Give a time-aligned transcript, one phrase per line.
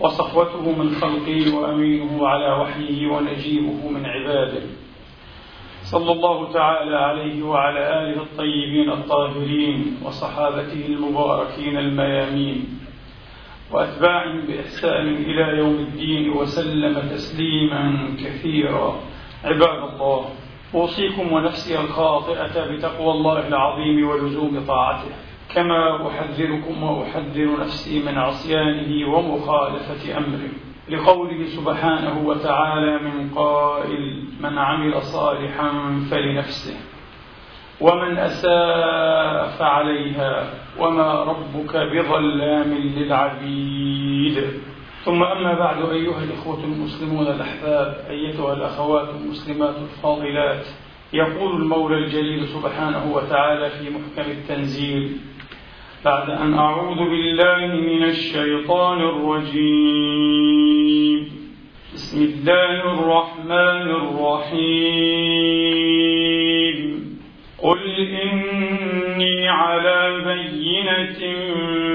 [0.00, 4.62] وصفوته من خلقه وأمينه على وحيه ونجيبه من عباده.
[5.82, 12.78] صلى الله تعالى عليه وعلى آله الطيبين الطاهرين وصحابته المباركين الميامين.
[13.72, 19.00] وأتباعهم بإحسان إلى يوم الدين وسلم تسليما كثيرا.
[19.44, 20.24] عباد الله
[20.74, 25.25] أوصيكم ونفسي الخاطئة بتقوى الله العظيم ولزوم طاعته.
[25.56, 30.48] كما أحذركم وأحذر نفسي من عصيانه ومخالفة أمره
[30.88, 35.70] لقوله سبحانه وتعالى من قائل من عمل صالحا
[36.10, 36.76] فلنفسه
[37.80, 44.44] ومن أساء فعليها وما ربك بظلام للعبيد.
[45.04, 50.66] ثم أما بعد أيها الإخوة المسلمون الأحباب أيتها الأخوات المسلمات الفاضلات
[51.12, 55.16] يقول المولى الجليل سبحانه وتعالى في محكم التنزيل
[56.06, 59.86] بعد أن أعوذ بالله من الشيطان الرجيم.
[61.94, 64.76] بسم الله الرحمن الرحيم.
[67.58, 67.78] قل
[68.22, 71.20] إني على بينة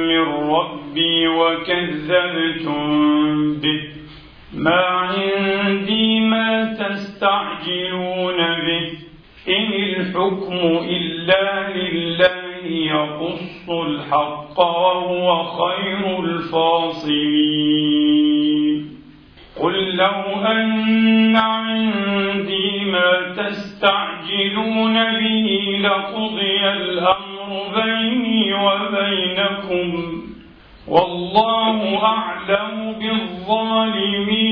[0.07, 2.83] من ربي وكذبتم
[3.53, 3.81] به.
[4.53, 8.91] ما عندي ما تستعجلون به.
[9.47, 12.50] إن الحكم إلا لله.
[12.71, 17.51] يقص الحق وهو خير الفاصلين.
[19.61, 30.11] قل لو أن عندي ما تستعجلون به لقضي الأمر بيني وبينكم.
[30.87, 34.51] والله أعلم بالظالمين.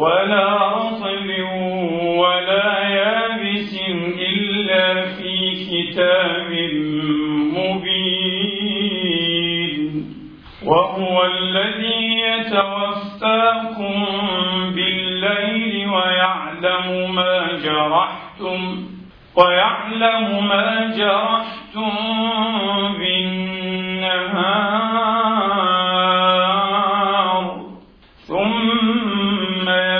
[0.00, 0.46] ولا
[0.76, 1.28] رطب
[2.16, 3.72] ولا يابس
[4.32, 5.34] إلا في
[5.70, 6.50] كتاب
[7.56, 8.80] مبين.
[10.66, 13.96] وهو الذي يتوفاكم
[14.74, 17.34] بالليل ويعلم ما
[17.64, 18.60] جرحتم
[19.36, 21.94] ويعلم ما جرحتم
[22.98, 24.40] بالنهار.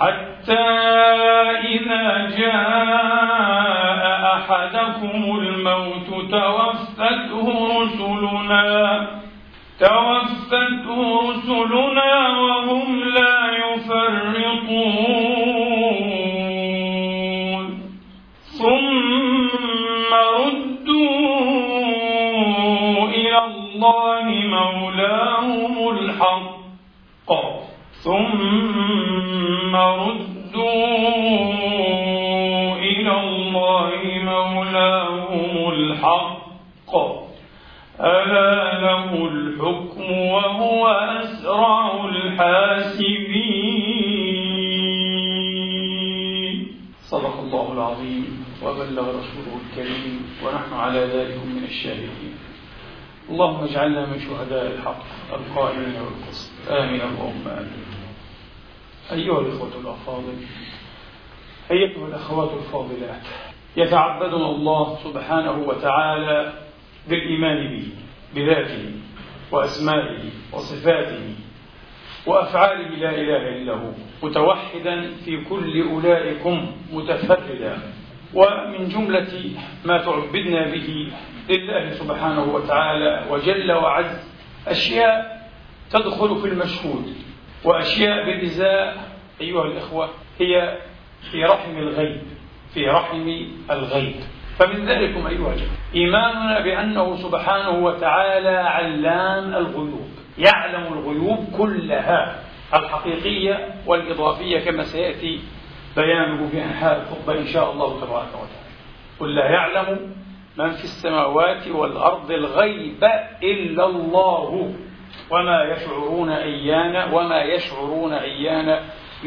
[0.00, 0.66] حتى
[1.74, 2.06] إذا
[2.38, 4.02] جاء
[4.36, 7.46] أحدكم الموت توفته
[7.80, 8.66] رسلنا
[9.80, 10.98] توفته
[11.30, 15.05] رسلنا وهم لا يفرطون.
[60.06, 60.46] الأفاضل
[61.70, 63.22] أيتها الأخوات الفاضلات.
[63.76, 66.52] يتعبدنا الله سبحانه وتعالى
[67.08, 67.88] بالإيمان به
[68.34, 68.92] بذاته
[69.52, 71.34] وأسمائه وصفاته
[72.26, 73.90] وأفعاله لا إله إلا هو
[74.22, 77.78] متوحدا في كل أولئكم متفردا.
[78.34, 79.50] ومن جملة
[79.84, 81.12] ما تعبدنا به
[81.48, 84.28] لله سبحانه وتعالى وجل وعز
[84.68, 85.48] أشياء
[85.90, 87.14] تدخل في المشهود
[87.64, 89.05] وأشياء بالإزاء
[89.40, 90.08] أيها الإخوة
[90.40, 90.78] هي
[91.30, 92.22] في رحم الغيب
[92.74, 94.14] في رحم الغيب.
[94.58, 102.42] فمن ذلكم أيها الإخوة إيماننا بأنه سبحانه وتعالى علام الغيوب يعلم الغيوب كلها
[102.74, 105.40] الحقيقية والإضافية كما سيأتي
[105.96, 108.66] بيانه في أنحاء الخطبة إن شاء الله تبارك وتعالى.
[109.20, 110.14] قل لا يعلم
[110.58, 113.04] من في السماوات والأرض الغيب
[113.42, 114.74] إلا الله
[115.30, 118.80] وما يشعرون أيان وما يشعرون أيان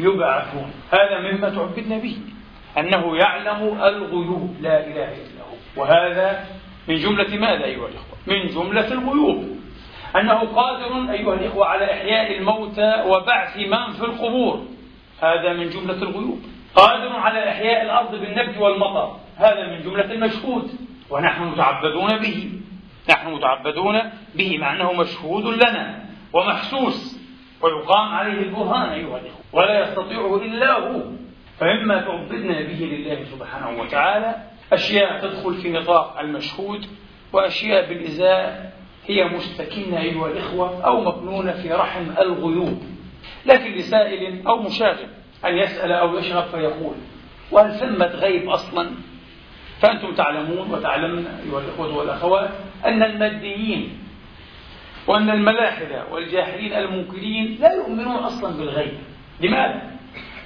[0.04, 0.72] يبعثون.
[0.92, 2.16] هذا مما تعبدنا به
[2.78, 4.56] أنه يعلم الغيوب.
[4.60, 5.82] لا إله إلا هو.
[5.82, 6.44] وهذا
[6.88, 9.60] من جملة ماذا أيها الإخوة؟ من جملة الغيوب.
[10.16, 14.64] أنه قادر أيها الإخوة على إحياء الموتى وبعث من في القبور.
[15.22, 16.38] هذا من جملة الغيوب.
[16.74, 19.16] قادر على إحياء الأرض بالنبت والمطر.
[19.36, 20.70] هذا من جملة المشهود.
[21.10, 22.50] ونحن متعبدون به.
[23.10, 24.00] نحن متعبدون
[24.34, 26.04] به مع أنه مشهود لنا.
[26.32, 27.19] ومحسوس.
[27.62, 29.40] ويقام عليه البرهان أيها الإخوة.
[29.52, 31.02] ولا يستطيعه إلا هو.
[31.58, 34.34] فمما تعبدنا به لله سبحانه وتعالى
[34.72, 36.86] أشياء تدخل في نطاق المشهود
[37.32, 38.72] وأشياء بالإزاء
[39.06, 42.82] هي مستكنة أيها الإخوة أو مكنونة في رحم الغيوب.
[43.46, 45.08] لكن لسائل أو مشاغب
[45.44, 46.94] أن يسأل أو يشرب فيقول
[47.50, 48.90] وهل ثمة غيب أصلا؟
[49.80, 52.50] فأنتم تعلمون وتعلمن أيها الإخوة والأخوات
[52.84, 53.98] أن الماديين
[55.10, 58.98] وأن الملاحدة والجاحدين المنكرين لا يؤمنون أصلا بالغيب.
[59.40, 59.90] لماذا؟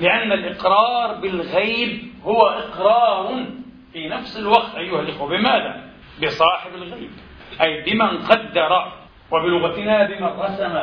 [0.01, 3.47] لأن الإقرار بالغيب هو إقرار
[3.93, 5.29] في نفس الوقت أيها الإخوة.
[5.29, 5.91] بماذا؟
[6.23, 7.11] بصاحب الغيب.
[7.61, 8.93] أي بمن قدر
[9.31, 10.79] وبلغتنا بمن رسم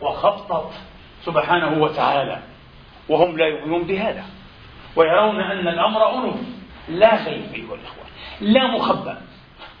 [0.00, 0.72] وخطط
[1.20, 2.38] سبحانه وتعالى.
[3.08, 4.24] وهم لا يؤمنون بهذا.
[4.96, 6.36] ويرون أن الأمر أنف
[6.88, 8.04] لا غيب أيها الإخوة.
[8.40, 9.22] لا مخبأ.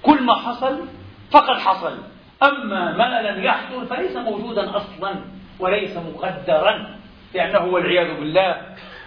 [0.02, 0.88] كل ما حصل
[1.30, 2.13] فقد حصل.
[2.42, 5.14] أما ما لم يحصل فليس موجودا أصلا
[5.60, 6.96] وليس مقدرا
[7.34, 8.60] لأنه والعياذ بالله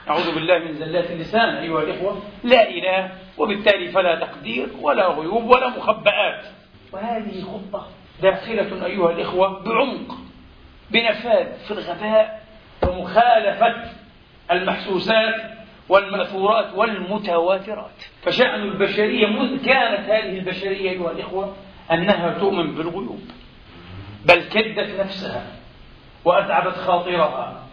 [0.07, 5.67] نعوذ بالله من زلات اللسان أيها الإخوة لا إله وبالتالي فلا تقدير ولا غيوب ولا
[5.69, 6.45] مخبآت.
[6.91, 7.87] وهذه خطة
[8.21, 10.15] داخلة أيها الإخوة بعمق
[10.91, 12.43] بنفاذ في الغباء
[12.87, 13.75] ومخالفة
[14.51, 15.35] المحسوسات
[15.89, 18.03] والمأثورات والمتواترات.
[18.21, 21.55] فشأن البشرية منذ كانت هذه البشرية أيها الإخوة
[21.91, 23.21] أنها تؤمن بالغيوب
[24.25, 25.45] بل كدت نفسها
[26.25, 27.63] وأتعبت خاطرها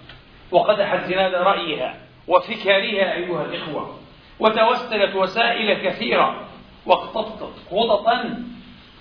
[0.51, 1.95] وقدحت زناد رأيها
[2.29, 3.99] وفكرها أيها الإخوة
[4.41, 6.41] وتوسلت وسائل كثيرة
[6.87, 8.45] واقتطت خططا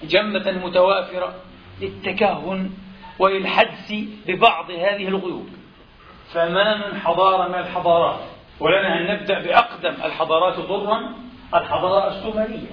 [0.03, 1.35] جمة متوافرة
[1.81, 2.69] للتكهن
[3.19, 3.93] وللحدس
[4.27, 5.49] ببعض هذه الغيوب.
[6.33, 8.19] فما من حضارة من الحضارات
[8.59, 11.13] ولنا أن نبدأ بأقدم الحضارات ضرا
[11.53, 12.71] الحضارة السومرية.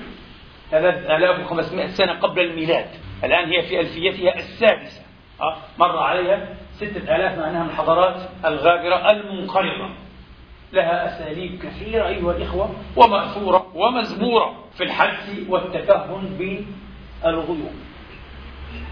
[0.70, 2.87] 3500 سنة قبل الميلاد.
[3.25, 5.02] الآن هي في ألفيتها السادسة.
[5.40, 9.90] أه؟ مر عليها ستة آلاف مع أنها من الحضارات الغابرة المنقرضة
[10.72, 17.73] لها أساليب كثيرة أيها الإخوة ومأثورة ومزبورة في الحدس والتكهن بالغيوب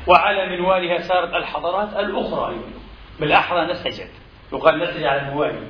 [0.06, 2.82] وعلى منوالها سارت الحضارات الأخرى أيها الإخوة.
[3.20, 4.10] بالأحرى نسجت.
[4.52, 5.60] يقال نسج على الموالي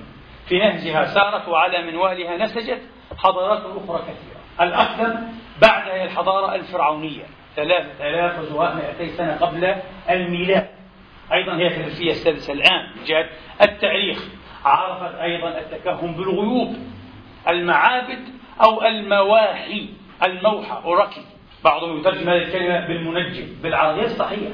[0.48, 2.80] في نهجها سارت وعلى منوالها نسجت
[3.18, 4.40] حضارات أخرى كثيرة.
[4.60, 5.18] الأقدم
[5.64, 7.24] هي الحضارة الفرعونية
[7.56, 9.74] ثلاثة آلاف ومائتي سنة قبل
[10.10, 10.68] الميلاد.
[11.32, 13.28] أيضا هي في الألفية السادسة الآن جاءت
[13.62, 14.24] التاريخ.
[14.64, 16.76] عرفت أيضا التكهن بالغيوب
[17.48, 18.18] المعابد
[18.64, 19.88] أو المواحي
[20.24, 20.84] الموحى.
[20.84, 21.20] أوراكي
[21.64, 24.52] بعضهم يترجم هذه الكلمة بالمنجم بالعربية الصحيحة.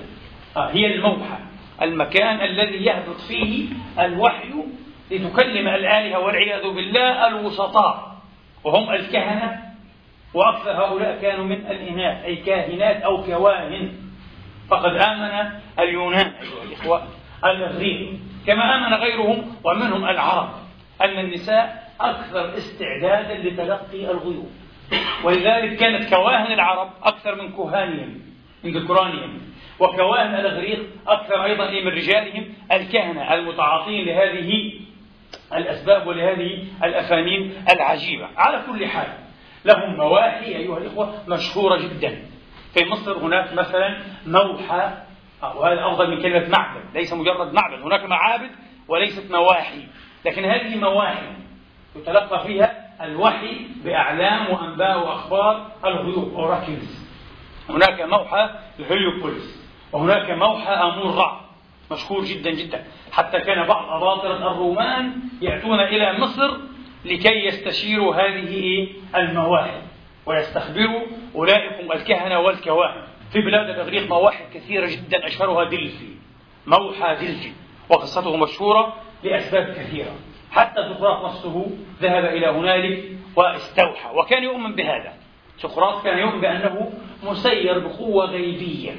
[0.57, 1.39] آه، هي الموحى.
[1.83, 3.69] المكان الذي يهبط فيه
[3.99, 4.51] الوحي
[5.11, 8.15] لتكلم الآلهة والعياذ بالله الوسطاء.
[8.65, 9.74] وهم الكهنة
[10.35, 13.93] وأكثر هؤلاء كانوا من الإناث أي كاهنات أو كواهن.
[14.71, 17.03] فقد آمن اليونان أيها الإخوة
[17.45, 18.13] الإغريق
[18.47, 20.49] كما آمن غيرهم ومنهم العرب.
[21.01, 24.51] أن النساء أكثر استعدادا لتلقي الغيوب.
[25.25, 28.21] ولذلك كانت كواهن العرب أكثر من كهانهم
[28.65, 29.41] من ذكرانهم.
[29.81, 34.73] وكواهن الإغريق أكثر أيضا من رجالهم الكهنة المتعاطين لهذه
[35.55, 38.29] الأسباب ولهذه الأفانين العجيبة.
[38.37, 39.24] على كل حال
[39.65, 42.23] لهم مواحي أيها الإخوة مشهورة جدا.
[42.75, 44.91] في مصر هناك مثلا موحى
[45.43, 46.83] وهذا أفضل من كلمة معبد.
[46.95, 48.51] ليس مجرد معبد هناك معابد
[48.89, 49.87] وليست مواحي.
[50.25, 51.27] لكن هذه مواحي
[51.97, 57.05] يتلقى فيها الوحي بأعلام وأنباء وأخبار الغيوب أوراكلز
[57.69, 61.41] هناك موحى الهليوبوليس وهناك موحى أمون رع
[61.93, 62.85] مشهور جدا جدا.
[63.13, 66.57] حتى كان بعض أباطرة الرومان يأتون إلى مصر
[67.05, 69.83] لكي يستشيروا هذه المواهب.
[70.27, 71.03] ويستخبروا
[71.35, 76.15] أولئكم الكهنة والكواهن في بلاد الإغريق مواحد كثيرة جدا أشهرها دلفي
[76.67, 77.53] موحى دلفي
[77.89, 80.15] وقصته مشهورة لأسباب كثيرة.
[80.51, 81.71] حتى سقراط نفسه
[82.03, 83.05] ذهب إلى هنالك
[83.37, 85.13] واستوحى وكان يؤمن بهذا.
[85.59, 86.93] سقراط كان يؤمن بأنه
[87.25, 88.93] مسير بقوة غيبية.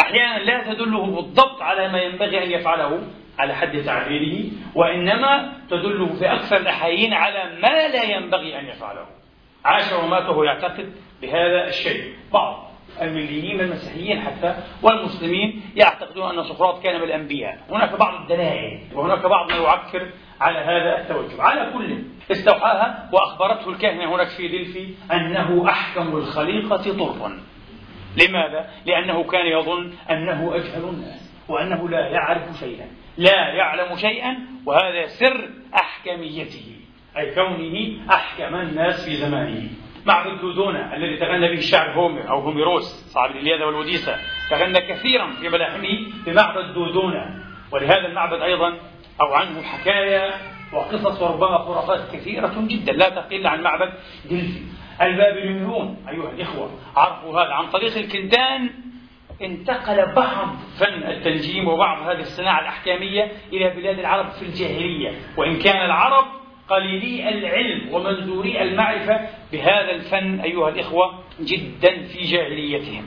[0.00, 3.02] أحيانا لا تدله بالضبط على ما ينبغي أن يفعله
[3.38, 9.06] على حد تعبيره وإنما تدله في أكثر الأحايين على ما لا ينبغي أن يفعله.
[9.64, 12.14] عاش ومات وهو يعتقد بهذا الشيء.
[12.32, 12.70] بعض
[13.02, 17.58] المليين المسيحيين حتى والمسلمين يعتقدون أن سقراط كان من الأنبياء.
[17.70, 20.08] هناك بعض الدلائل وهناك بعض ما يعكر
[20.40, 21.42] على هذا التوجه.
[21.42, 21.98] على كل
[22.30, 27.40] استوحاها وأخبرته الكاهنة هناك في دلفي أنه أحكم الخليقة طرا.
[28.16, 32.86] لماذا؟ لأنه كان يظن أنه أجهل الناس وأنه لا يعرف شيئا.
[33.16, 36.76] لا يعلم شيئا وهذا سر أحكميته
[37.16, 39.70] أي كونه أحكم الناس في زمانه.
[40.06, 44.16] معبد دودونا الذي تغنى به الشاعر هومر أو هوميروس صاحب الإلياذة والوديسة
[44.50, 48.76] تغنى كثيرا في ملاحمه بمعبد دودونا ولهذا المعبد أيضا
[49.20, 50.30] أو عنه حكايا
[50.72, 52.92] وقصص وربما خرافات كثيرة جدا.
[52.92, 53.92] لا تقل عن معبد
[54.30, 54.62] دلفي.
[55.02, 58.70] البابليون أيها الإخوة عرفوا هذا عن طريق الكلدان
[59.42, 60.48] انتقل بعض
[60.78, 65.12] فن التنجيم وبعض هذه الصناعة الأحكامية إلى بلاد العرب في الجاهلية.
[65.36, 66.24] وإن كان العرب
[66.68, 69.20] قليلي العلم ومنزوري المعرفة
[69.52, 73.04] بهذا الفن أيها الإخوة جدا في جاهليتهم.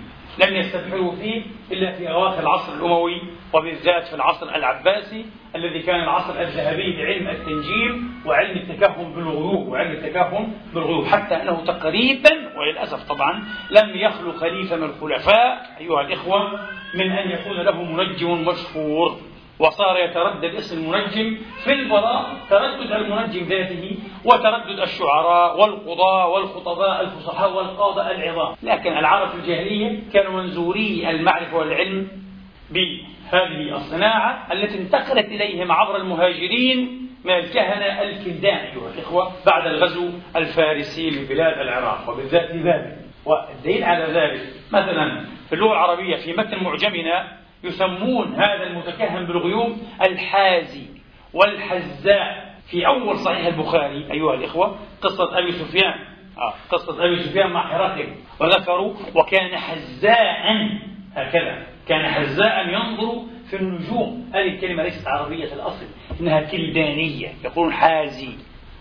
[0.48, 1.42] لم يستبحروا فيه
[1.72, 3.22] إلا في أواخر العصر الأموي
[3.56, 10.54] وبالذات في العصر العباسي الذي كان العصر الذهبي لعلم التنجيم وعلم التكهن بالغيوب وعلم التكهن
[10.74, 16.60] بالغيوب حتى أنه تقريبا وللأسف طبعا لم يخلو خليفة من الخلفاء أيها الإخوة
[16.94, 19.18] من أن يكون له منجم مشهور.
[19.60, 28.12] وصار يتردد اسم المنجم في الفضاء تردد المنجم ذاته وتردد الشعراء والقضاة والخطباء الفصحاء والقادة
[28.12, 28.56] العظام.
[28.64, 32.25] لكن العرب في الجاهلية كانوا منزوري المعرفة والعلم
[32.72, 41.10] بهذه الصناعة التي انتقلت إليهم عبر المهاجرين من الكهنة الكلدان أيها الإخوة بعد الغزو الفارسي
[41.10, 42.10] لبلاد العراق.
[42.10, 42.96] وبالذات بابل
[43.26, 44.42] والدليل على ذلك
[44.72, 50.86] مثلا في اللغة العربية في متن معجمنا يسمون هذا المتكهن بالغيوم الحازي
[51.34, 52.56] والحزاء.
[52.72, 55.94] في أول صحيح البخاري أيها الإخوة قصة أبي سفيان.
[56.38, 58.08] آه قصة أبي سفيان مع هرقل
[58.40, 60.70] وذكروا وكان حزاء
[61.16, 61.75] هكذا.
[61.88, 64.32] كان حزاء ينظر في النجوم.
[64.34, 65.86] هذه الكلمة ليست عربية الأصل
[66.20, 67.34] إنها كلدانية.
[67.44, 68.30] يقولون حازي.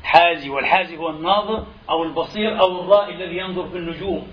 [0.04, 4.28] حازي والحازي هو الناظر أو البصير أو الرائي الذي ينظر في النجوم.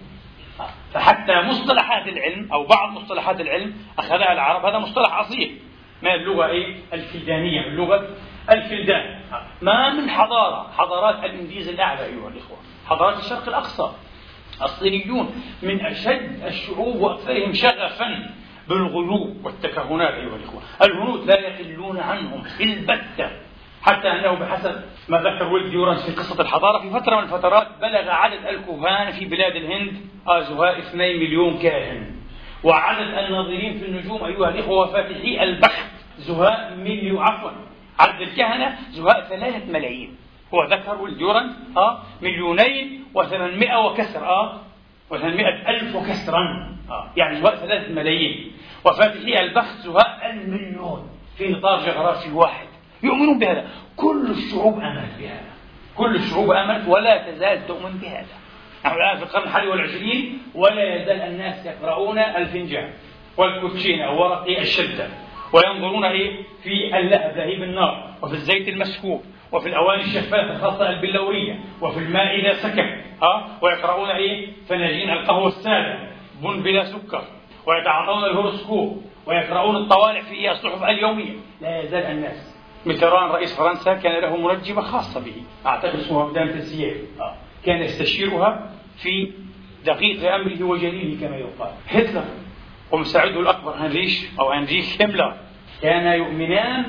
[0.94, 4.66] فحتى مصطلحات العلم أو بعض مصطلحات العلم أخذها العرب.
[4.66, 5.60] هذا مصطلح أصيل.
[6.02, 8.08] من اللغة إيه؟ الكلدانية من لغة
[8.52, 9.20] الكلدان.
[9.62, 10.72] ما من حضارة.
[10.78, 12.58] حضارات الإنديز الأعلى أيها الإخوة.
[12.86, 13.92] حضارات الشرق الأقصى.
[14.62, 18.30] الصينيون من أشد الشعوب وأكثرهم شغفا.
[18.72, 20.62] بالغيوب والتكهنات أيها الإخوة.
[20.84, 23.30] الهنود لا يقلون عنهم البتة
[23.82, 28.10] حتى أنه بحسب ما ذكر ول ديورانت في قصة الحضارة في فترة من الفترات بلغ
[28.10, 29.94] عدد الكهان في بلاد الهند
[30.28, 32.16] زهاء 2 مليون كاهن.
[32.64, 37.52] وعدد الناظرين في النجوم أيها الإخوة فاتحي البخت زهاء مليون عفوا
[38.00, 40.16] عدد الكهنة زهاء ثلاثة ملايين.
[40.54, 44.60] هو ذكر ول ديورانت آه مليونين وثمانمائة وكسر آه
[45.12, 47.12] وثمانمائة ألف وكسرا آه.
[47.18, 48.52] يعني زهاء ثلاثة ملايين.
[48.86, 49.36] وفاتحي
[49.84, 52.68] زهاء المليون في إطار جغرافي واحد.
[53.04, 53.68] يؤمنون بهذا.
[53.98, 55.52] كل الشعوب آمنت بهذا.
[55.96, 58.36] كل الشعوب آمنت ولا تزال تؤمن بهذا.
[58.86, 62.90] نحن الآن في القرن الحادي والعشرين ولا يزال الناس يقرؤون الفنجان
[63.38, 65.08] والكوتشينة وورق الشدة
[65.54, 69.24] وينظرون إيه في اللهب لهيب النار وفي الزيت المسكوب.
[69.52, 76.00] وفي الأواني الشفافة خاصة البلورية وفي الماء إذا سكن ها؟ ويقرؤون إيه؟ فناجين القهوة السادة
[76.42, 77.24] بن بلا سكر
[77.68, 81.34] ويتعاطون الهوروسكوب ويقرؤون الطوالع في الصحف اليومية.
[81.62, 82.58] لا يزال الناس.
[82.86, 86.98] ميتران رئيس فرنسا كان له منجمة خاصة به أعتقد اسمها مدام تسيير.
[87.20, 87.36] آه.
[87.66, 89.32] كان يستشيرها في
[89.86, 91.72] دقيق أمره وجليله كما يقال.
[91.90, 92.26] هتلر
[92.92, 95.34] ومساعده الأكبر هنريش أو هنريش هيملر
[95.82, 96.86] كانا يؤمنان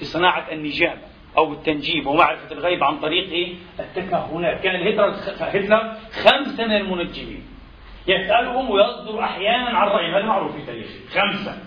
[0.00, 1.11] بصناعة النجابة.
[1.38, 7.44] أو التنجيب ومعرفة الغيب عن طريق التكهنات كان هتلر هتلر خمسة من المنجمين.
[8.06, 10.14] يسألهم ويصدر أحيانا عن رأيهم.
[10.14, 11.58] هذا معروف في تاريخه خمسة.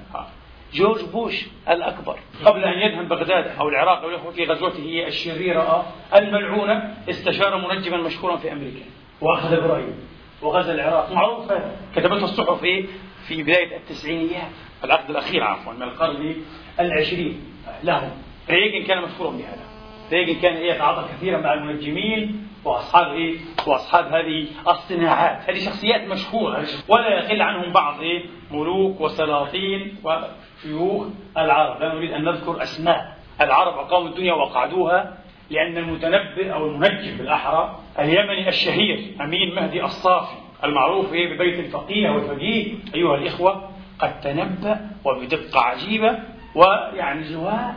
[0.73, 2.19] جورج بوش الأكبر.
[2.45, 8.51] قبل أن يدهن بغداد أو العراق أو في غزوته الشريرة الملعونة استشار منجما مشهورا في
[8.51, 8.85] أمريكا.
[9.21, 9.93] وأخذ برأيه.
[10.41, 11.11] وغزا العراق.
[11.11, 11.71] معروفة.
[11.95, 12.85] كتبتها الصحف إيه
[13.27, 14.51] في بداية التسعينيات
[14.83, 16.35] العقد الأخير عفوا من القرن
[16.79, 17.41] العشرين.
[17.83, 18.24] لهم.
[18.49, 19.65] ريغن كان مشهورا بهذا
[20.11, 23.37] ريغن كان يتعاطى كثيرا مع المنجمين وأصحاب إيه؟
[23.67, 31.81] وأصحاب هذه الصناعات، هذه شخصيات مشهورة ولا يقل عنهم بعض إيه؟ ملوك وسلاطين وشيوخ العرب،
[31.81, 35.17] لا نريد أن نذكر أسماء العرب أقاموا الدنيا وقعدوها
[35.49, 42.73] لأن المتنبئ أو المنجم بالأحرى اليمني الشهير أمين مهدي الصافي المعروف إيه ببيت الفقيه والفقيه
[42.95, 46.19] أيها الإخوة قد تنبأ وبدقة عجيبة
[46.55, 47.73] ويعني جواه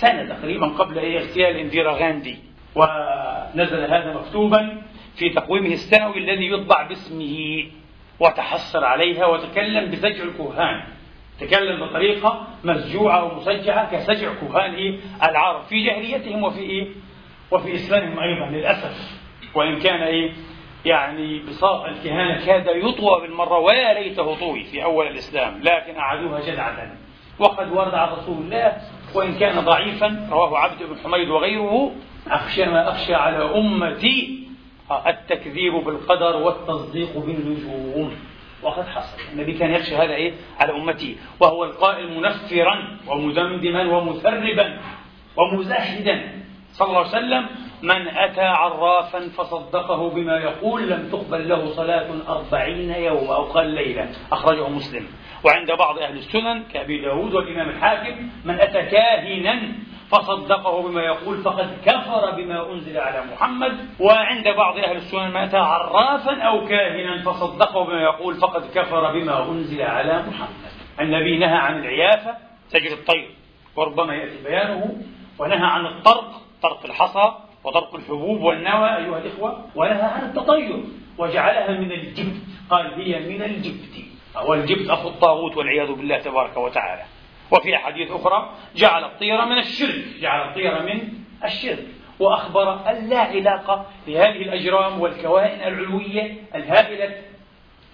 [0.00, 2.38] سنة تقريبا قبل إيه اغتيال انديرا غاندي
[2.74, 4.82] ونزل هذا مكتوبا
[5.16, 7.64] في تقويمه السنوي الذي يطبع باسمه
[8.20, 10.82] وتحسر عليها وتكلم بسجع الكهان
[11.40, 16.88] تكلم بطريقة مسجوعة ومسجعة كسجع كهان العرب في جاهليتهم وفي إيه؟
[17.50, 19.20] وفي إسلامهم أيضا للأسف
[19.54, 20.32] وإن كان إيه؟
[20.84, 26.96] يعني بساط الكهانة كاد يطوى بالمرة ويا ليته طوي في أول الإسلام لكن أعادوها جدعة
[27.38, 28.76] وقد ورد عن رسول الله
[29.14, 31.92] وإن كان ضعيفا رواه عبد بن حميد وغيره
[32.28, 34.46] أخشى ما أخشى على أمتي.
[35.06, 38.16] التكذيب بالقدر والتصديق بالنجوم.
[38.62, 39.18] وقد حصل.
[39.32, 41.16] النبي كان يخشى هذا إيه؟ على أمتي.
[41.40, 44.78] وهو القائل منفرا ومدمدما ومثربا
[45.36, 46.22] ومزهدا
[46.72, 47.46] صلى الله عليه وسلم
[47.82, 54.08] من أتى عرافا فصدقه بما يقول لم تقبل له صلاة أربعين يوم أو قال ليلة
[54.32, 55.06] أخرجه مسلم.
[55.44, 59.72] وعند بعض أهل السنن كأبي داود والإمام الحاكم من أتى كاهنا
[60.10, 63.78] فصدقه بما يقول فقد كفر بما أنزل على محمد.
[64.00, 69.50] وعند بعض أهل السنن من أتى عرافا أو كاهنا فصدقه بما يقول فقد كفر بما
[69.50, 70.70] أنزل على محمد.
[71.00, 72.34] النبي نهى عن العيافة
[72.68, 73.30] سجل الطير
[73.76, 74.96] وربما يأتي بيانه
[75.38, 77.32] ونهى عن الطرق طرق الحصى
[77.66, 80.84] وطرق الحبوب والنوى أيها الإخوة ونهى عن التطير
[81.18, 82.36] وجعلها من الجبت.
[82.70, 84.04] قال هي من الجبت.
[84.48, 87.02] والجبت أخو الطاغوت والعياذ بالله تبارك وتعالى.
[87.50, 91.08] وفي أحاديث أخرى جعل الطير من الشرك جعل الطير من
[91.44, 91.86] الشرك.
[92.20, 97.14] وأخبر أن لا علاقة لهذه الأجرام والكوائن العلوية الهائلة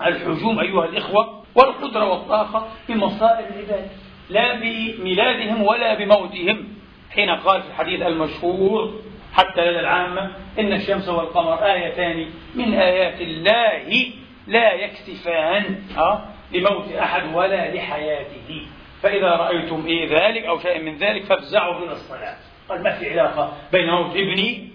[0.03, 3.89] الحجوم أيها الإخوة والقدرة والطاقة بمصائر العباد
[4.31, 6.69] لا بميلادهم ولا بموتهم.
[7.11, 8.95] حين قال في الحديث المشهور
[9.33, 14.13] حتى لدى العامة إن الشمس والقمر آيتان من آيات الله
[14.47, 18.67] لا يكسفان أه؟ لموت أحد ولا لحياته.
[19.03, 22.37] فإذا رأيتم إيه ذلك أو شيء من ذلك فافزعوا من الصلاة.
[22.69, 24.69] قال ما في علاقة بين موت ابني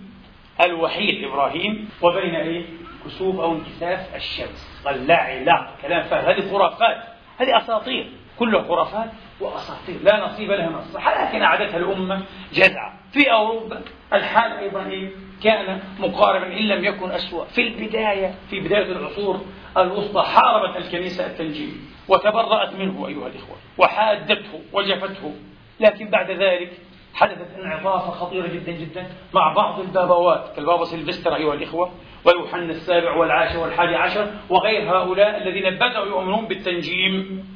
[0.62, 2.66] الوحيد إبراهيم وبين إيه؟
[3.06, 4.82] كسوف أو انكساف الشمس.
[4.86, 6.98] قال لا علاقة كلام فارغ هذه خرافات
[7.38, 8.10] هذه أساطير.
[8.40, 9.10] كلها خرافات
[9.42, 9.96] وأساطير.
[10.04, 11.30] لا نصيب لها من الصحة.
[11.30, 12.22] لكن أعدتها الأمة
[12.54, 13.82] جزعة في أوروبا
[14.14, 15.10] الحال أيضا
[15.44, 17.46] كان مقاربا إن لم يكن أسوأ.
[17.46, 19.42] في البداية في بداية العصور
[19.78, 25.34] الوسطى حاربت الكنيسة التنجيم وتبرأت منه أيها الإخوة وحادته وجفته.
[25.80, 26.72] لكن بعد ذلك
[27.14, 31.92] حدثت انعطافة خطيرة جدا جدا مع بعض البابوات كالبابا سيلفستر أيها الإخوة
[32.26, 37.48] ويوحنا السابع والعاشر والحادي عشر وغير هؤلاء الذين بدأوا يؤمنون بالتنجيم.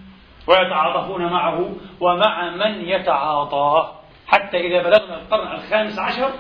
[0.52, 3.92] ويتعاطفون معه ومع من يتعاطاه
[4.28, 6.32] حتى إذا بلغنا القرن الخامس عشر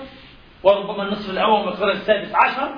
[0.63, 2.69] وربما النصف الأول من القرن السادس عشر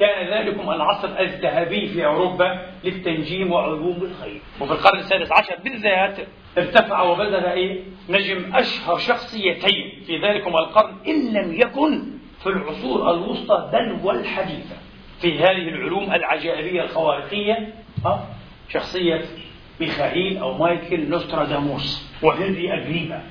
[0.00, 6.18] كان ذلكم العصر الذهبي في أوروبا للتنجيم وعلوم الخير وفي القرن السادس عشر بالذات
[6.58, 12.04] ارتفع وبدل إيه؟ نجم أشهر شخصيتين في ذلكم القرن إن لم يكن
[12.42, 14.76] في العصور الوسطى بل والحديثة
[15.20, 17.74] في هذه العلوم العجائبية الخوارقية؟
[18.68, 19.24] شخصية
[19.80, 23.22] ميخائيل أو مايكل نوستراداموس وهنري أجريبا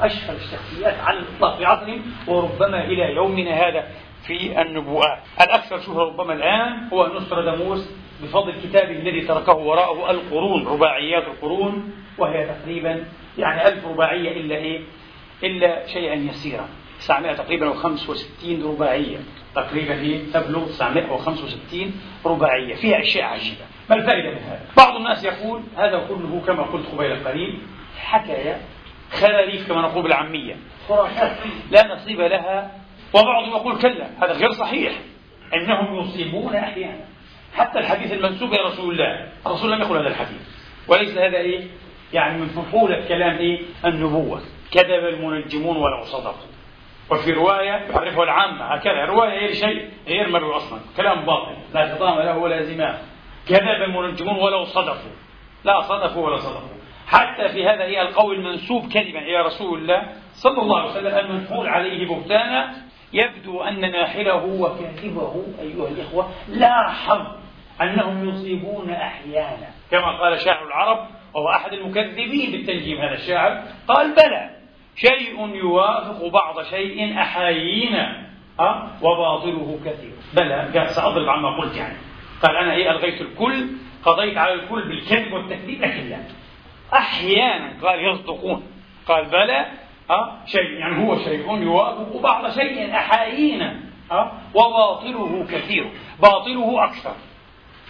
[0.00, 3.84] أشهر الشخصيات على الإطلاق في عصرهم وربما إلى يومنا هذا
[4.26, 7.90] في النبوءات الأكثر شهرة ربما الآن هو نوستراداموس
[8.22, 13.04] بفضل كتابه الذي تركه وراءه القرون رباعيات القرون وهي تقريبا
[13.38, 14.80] يعني ألف رباعية إلا إيه؟
[15.42, 16.68] إلا شيئا يسيرا.
[17.00, 19.18] 900 تقريبا و65 رباعية.
[19.54, 22.74] تقريبا هي تبلغ 965 رباعية.
[22.74, 23.64] فيها أشياء عجيبة.
[23.90, 27.58] ما الفائدة من هذا؟ بعض الناس يقول هذا كله كما قلت قبيل قليل
[27.98, 28.60] حكاية
[29.12, 30.56] خلاليف كما نقول بالعامية.
[30.88, 31.36] خرافات
[31.70, 32.70] لا نصيب لها
[33.14, 34.92] وبعضهم يقول كلا هذا غير صحيح.
[35.54, 37.04] إنهم يصيبون أحيانا.
[37.54, 39.28] حتى الحديث المنسوب إلى رسول الله.
[39.46, 40.40] الرسول لم يقل هذا الحديث.
[40.88, 41.66] وليس هذا إيه؟
[42.12, 44.40] يعني من فحولة كلام إيه؟ النبوة.
[44.70, 46.50] كذب المنجمون ولو صدقوا.
[47.10, 48.64] وفي رواية يعرفها العامة.
[48.64, 49.04] هكذا.
[49.04, 50.80] الرواية هي شيء غير مروي أصلا.
[50.96, 51.56] كلام باطل.
[51.74, 52.98] لا خطام له ولا زمام
[53.48, 55.12] كذب المنجمون ولو صدقوا.
[55.64, 56.80] لا صدقوا ولا صدقوا.
[57.06, 61.68] حتى في هذا هي القول المنسوب كذبا إلى رسول الله صلى الله عليه وسلم المنفول
[61.68, 62.74] عليه بهتانا
[63.12, 67.26] يبدو أن ناحله وكاذبه أيها الإخوة لا حظ
[67.82, 69.68] أنهم يصيبون أحيانا.
[69.90, 74.50] كما قال شاعر العرب وهو أحد المكذبين بالتنجيم هذا الشاعر قال بلى
[74.96, 80.12] شيء يوافق بعض شيء أحايينا أه؟ وباطله كثير.
[80.34, 81.96] بلى سأضرب عما قلت يعني.
[82.42, 83.68] قال أنا إيه ألغيت الكل
[84.04, 86.18] قضيت على الكل بالكذب والتكذيب لكن لا
[86.92, 88.62] أحيانا قال يصدقون
[89.06, 89.66] قال بلى
[90.10, 93.80] أه؟ شيء يعني هو شيء يوافق بعض شيء أحايينا
[94.12, 95.90] أه؟ وباطله كثير
[96.22, 97.14] باطله أكثر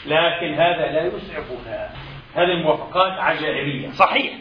[0.06, 1.90] لكن هذا لا يسعفنا
[2.34, 4.32] هذه الموافقات عجائبية صحيح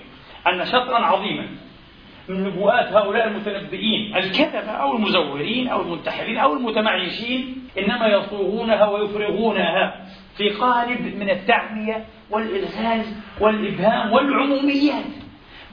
[0.48, 1.48] أن شطرا عظيما
[2.30, 10.06] من نبوءات هؤلاء المتنبئين الكذبة أو المزورين أو المنتحرين أو المتمعيشين إنما يصوغونها ويفرغونها
[10.38, 15.06] في قالب من التعمية والإلغاز والإبهام والعموميات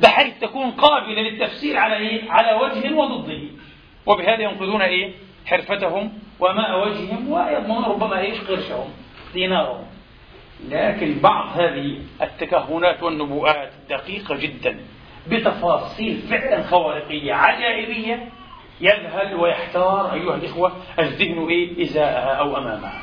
[0.03, 3.41] بحيث تكون قابلة للتفسير على إيه؟ على وجه وضده
[4.07, 5.13] وبهذا ينقذون إيه؟
[5.47, 8.89] حرفتهم وماء وجههم ويضمنون ربما إيش قرشهم
[9.35, 9.87] دينارهم
[10.69, 14.81] لكن بعض هذه التكهنات والنبوءات دقيقة جدا
[15.31, 18.29] بتفاصيل فعلا خوارقية عجائبية
[18.81, 23.03] يذهل ويحتار أيها الإخوة الذهن إيه إزاءها أو أمامها.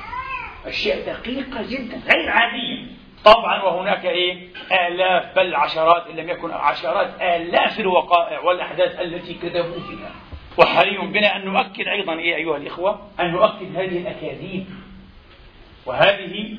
[0.66, 2.86] أشياء دقيقة جدا غير عادية.
[3.26, 4.48] طبعا وهناك إيه؟
[4.88, 10.12] آلاف بل عشرات إن لم يكن عشرات آلاف الوقائع والأحداث التي كذبوا فيها.
[10.58, 14.66] وحري بنا أن نؤكد أيضا إيه أيها الإخوة؟ أن نؤكد هذه الأكاذيب
[15.86, 16.58] وهذه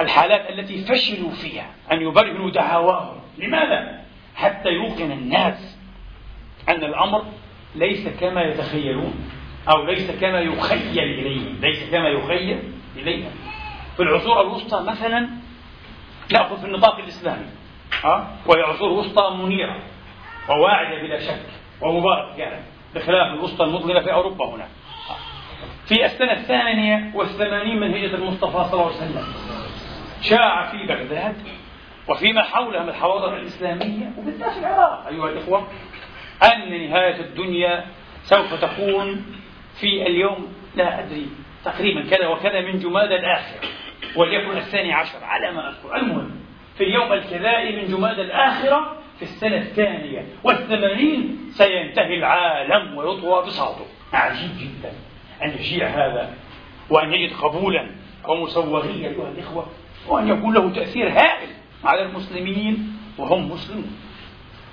[0.00, 4.07] الحالات التي فشلوا فيها أن يبرهنوا دعواهم لماذا؟
[4.38, 5.78] حتى يوقن الناس
[6.68, 7.24] أن الأمر
[7.74, 9.14] ليس كما يتخيلون
[9.70, 13.30] أو ليس كما يخيل إليهم ليس كما يخيل إليهم
[13.96, 15.28] في العصور الوسطى مثلا
[16.32, 17.46] نأخذ في النطاق الإسلامي؟
[18.46, 19.82] وهي عصور وسطى منيرة
[20.48, 21.46] وواعدة بلا شك
[21.80, 22.62] ومباركة كانت
[22.94, 24.68] بخلاف الوسطى المظلمة في أوروبا هنا
[25.86, 29.24] في السنة الثانية والثمانين من هجرة المصطفى صلى الله عليه وسلم
[30.22, 31.36] شاع في بغداد
[32.08, 35.66] وفيما حولها من الحواضر الإسلامية وبالذات العراق أيها الإخوة
[36.42, 37.86] أن نهاية الدنيا
[38.22, 39.26] سوف تكون
[39.80, 41.26] في اليوم لا أدري
[41.64, 43.60] تقريبا كذا وكذا من جماد الآخرة
[44.16, 45.96] وليكن الثاني عشر على ما أذكر.
[45.96, 46.30] المهم
[46.78, 54.50] في اليوم الكذائي من جماد الآخرة في السنة الثانية والثمانين سينتهي العالم ويطوى بساطه عجيب
[54.60, 54.92] جدا
[55.42, 56.34] أن يشيع هذا
[56.90, 57.90] وأن يجد قبولا
[58.28, 59.66] ومسوغية أيها الإخوة
[60.08, 61.48] وأن يكون له تأثير هائل
[61.84, 63.96] على المسلمين وهم مسلمون.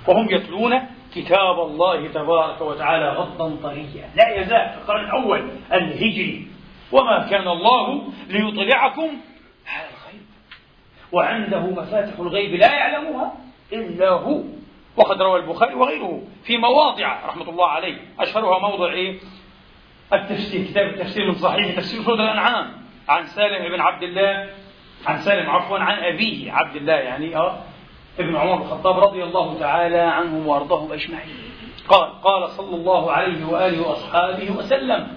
[0.08, 0.80] وهم يتلون
[1.14, 6.46] كتاب الله تبارك وتعالى غضا طريا لا يزال في القرن الأول الهجري.
[6.92, 9.08] وما كان الله ليطلعكم
[9.66, 10.26] على الغيب
[11.12, 13.32] وعنده مفاتح الغيب لا يعلمها
[13.72, 14.42] إلا هو.
[14.96, 17.96] وقد روى البخاري وغيره في مواضع رحمة الله عليه.
[18.20, 19.18] أشهرها موضع إيه؟
[20.12, 22.72] التفسير كتاب التفسير من صحيح تفسير سورة الأنعام.
[23.08, 24.48] عن سالم بن عبد الله
[25.06, 27.58] عن سالم عفوا عن أبيه عبد الله يعني أه
[28.18, 31.36] ابن عمر بن الخطاب رضي الله تعالى عنهم وأرضاهم أجمعين.
[31.88, 35.08] قال قال صلى الله عليه وآله وأصحابه وسلم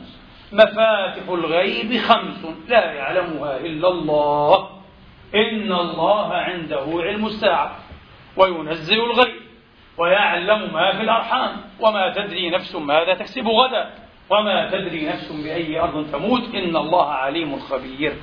[0.52, 4.70] مفاتح الغيب خمس لا يعلمها إلا الله.
[5.36, 7.76] إن الله عنده علم الساعة
[8.38, 9.42] وينزل الغيب
[9.98, 13.90] ويعلم ما في الأرحام وما تدري نفس ماذا تكسب غدا
[14.30, 16.56] وما تدري نفس بأي أرض تموت.
[16.56, 18.14] إن الله عليم خبير.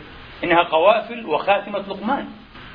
[0.45, 2.29] إنها قوافل وخاتمة لقمان.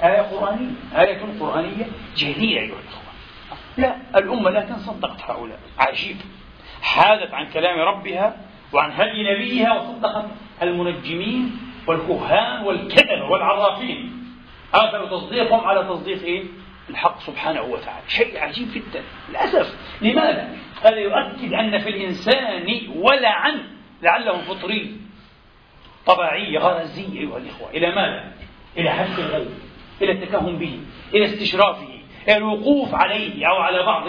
[0.04, 0.71] آية قرآنية.
[0.95, 1.86] آية قرآنية
[2.17, 3.12] جليلة أيها الأخوة.
[3.78, 5.60] لا الأمة لكن صدقت هؤلاء.
[5.80, 6.17] عجيب.
[6.82, 8.38] حادت عن كلام ربها
[8.74, 10.26] وعن هدي نبيها وصدقت
[10.62, 14.24] المنجمين والكهان والكذبة والعرافين.
[14.74, 16.43] آخر تصديقهم على تصديق إيه؟
[16.89, 18.04] الحق سبحانه وتعالى.
[18.08, 19.04] شيء عجيب جدا.
[19.30, 19.76] للأسف.
[20.02, 23.63] لماذا؟ هذا يؤكد أن في الإنسان ولعا
[24.02, 24.97] لعله فطري
[26.05, 27.69] طبيعية غرزية أيها الإخوة.
[27.69, 28.31] إلى ماذا؟
[28.77, 29.47] إلى حث الغيب
[30.01, 30.79] إلى التكهن به
[31.13, 31.87] إلى استشرافه
[32.27, 34.03] إلى الوقوف عليه أو على بعض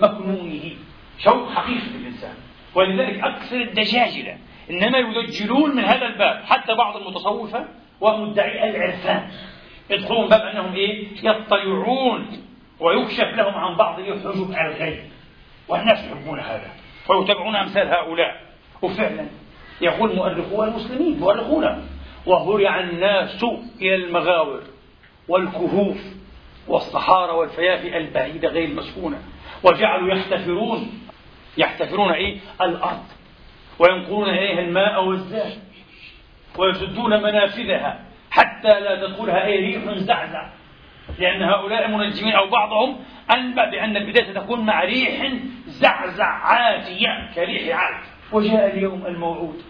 [0.00, 0.70] مكنونه.
[1.18, 2.34] شوق حقيقي في الإنسان.
[2.74, 4.38] ولذلك أكثر الدجاجلة
[4.70, 7.68] إنما يدجلون من هذا الباب حتى بعض المتصوفة
[8.00, 9.30] ومدعي العرفان.
[9.90, 12.26] يدخلون باب أنهم إيه؟ يطلعون
[12.80, 15.02] ويكشف لهم عن بعض حجب الغيب.
[15.68, 16.70] والناس يحبون هذا
[17.08, 18.42] ويتبعون أمثال هؤلاء.
[18.82, 19.26] وفعلا
[19.82, 21.88] يقول مؤرخو المسلمين مؤرخون
[22.26, 23.44] وهرع الناس
[23.80, 24.60] إلى المغاور
[25.28, 25.98] والكهوف
[26.68, 29.18] والصحارى والفيافي البعيدة غير المسكونة.
[29.64, 31.00] وجعلوا يحتفرون.
[31.58, 33.04] يحتفرون إيه؟ الأرض.
[33.78, 35.58] وينقلون إليها الماء والزاد
[36.58, 40.52] ويسدون منافذها حتى لا تدخلها أي ريح زعزع.
[41.18, 42.96] لأن هؤلاء المنجمين أو بعضهم
[43.34, 45.32] أنبأ بأن البداية ستكون مع ريح
[45.66, 48.02] زعزع عاتية كريح عاد.
[48.32, 49.62] وجاء اليوم الموعود.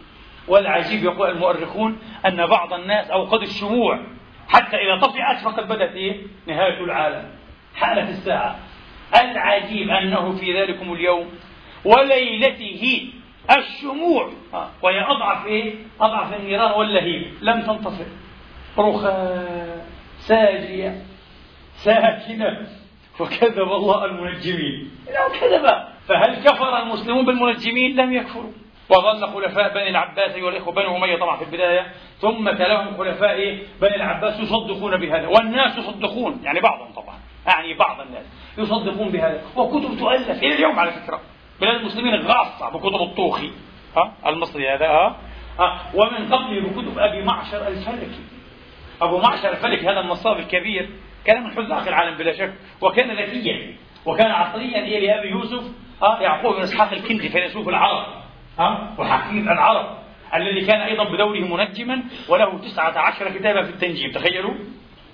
[0.48, 4.00] والعجيب يقول المؤرخون أن بعض الناس أوقدوا الشموع
[4.48, 7.28] حتى إذا طفئت فقد بدت إيه؟ نهاية العالم.
[7.74, 8.58] حالت الساعة.
[9.20, 11.30] العجيب أنه في ذلكم اليوم
[11.84, 13.12] وليلته
[13.58, 14.30] الشموع.
[14.82, 17.34] وهي أضعف إيه؟ أضعف النيران واللهيب.
[17.42, 18.06] لم تنطفئ
[18.78, 19.86] رخاء
[20.18, 21.02] ساجية
[21.74, 22.66] ساكنة.
[23.20, 24.90] وكذب الله المنجمين.
[25.08, 25.66] إنه كذب.
[26.08, 28.52] فهل كفر المسلمون بالمنجمين؟ لم يكفروا.
[28.92, 31.86] وظل خلفاء بني العباس أيها الإخوة بنو أمية طبعا في البداية
[32.18, 33.36] ثم تلاهم خلفاء
[33.80, 37.14] بني العباس يصدقون بهذا والناس يصدقون يعني بعضهم طبعا
[37.48, 38.24] أعني بعض الناس
[38.58, 39.42] يصدقون بهذا.
[39.56, 41.20] وكتب تؤلف إلى اليوم على فكرة
[41.60, 43.50] بلاد المسلمين غاصة بكتب الطوخي
[43.96, 45.16] ها؟ المصري هذا ها,
[45.94, 48.20] ومن قبله بكتب أبي معشر الفلكي.
[49.02, 50.88] أبو معشر الفلكي هذا النصاب الكبير
[51.24, 53.76] كان من حذاق العالم بلا شك وكان ذكيا
[54.06, 55.62] وكان عصريا إلى أبي يوسف
[56.02, 58.21] يعقوب بن إسحاق الكندي فيلسوف العرب.
[58.58, 59.98] ها؟ وحكيم العرب
[60.34, 64.54] الذي كان أيضا بدوره منجما وله تسعة عشر كتابا في التنجيم تخيلوا؟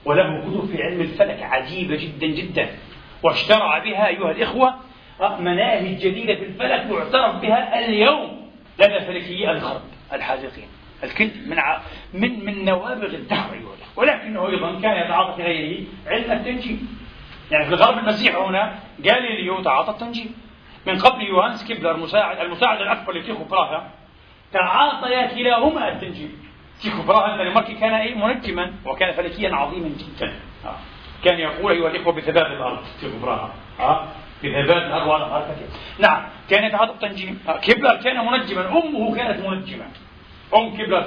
[0.04, 2.68] وله كتب في علم الفلك عجيبة جدا جدا
[3.22, 4.74] واشترع بها أيها الإخوة
[5.38, 10.68] مناهج جديدة في الفلك يعترف بها اليوم لدى فلكيي الغرب الحاذقين.
[11.04, 11.56] الكل من
[12.14, 13.96] من من نوابغ الدهر أيها الإخوة.
[13.96, 16.98] ولكنه أيضا كان يتعاطى غيره علم التنجيم.
[17.50, 20.34] يعني في الغرب المسيح هنا جاليليو تعاطى التنجيم.
[20.86, 23.90] من قبل يوهانس كيبلر مساعد المساعد الأكبر لتيخو براغا
[24.52, 26.48] تعاطيا كلاهما التنجيم.
[26.82, 30.32] تيخو براغا الدنماركي كان إيه؟ منجما وكان فلكيا عظيما جدا.
[30.64, 30.76] آه.
[31.24, 34.04] كان يقول أيها الإخوة بثبات الأرض تيخو براغا آه.
[34.44, 35.44] بثبات الأرض وعلى الأرض.
[35.98, 37.40] نعم كان يتعاطى التنجيم.
[37.48, 37.58] آه.
[37.58, 39.84] كيبلر كان منجما أمه كانت منجمة
[40.54, 41.04] أم كيبلر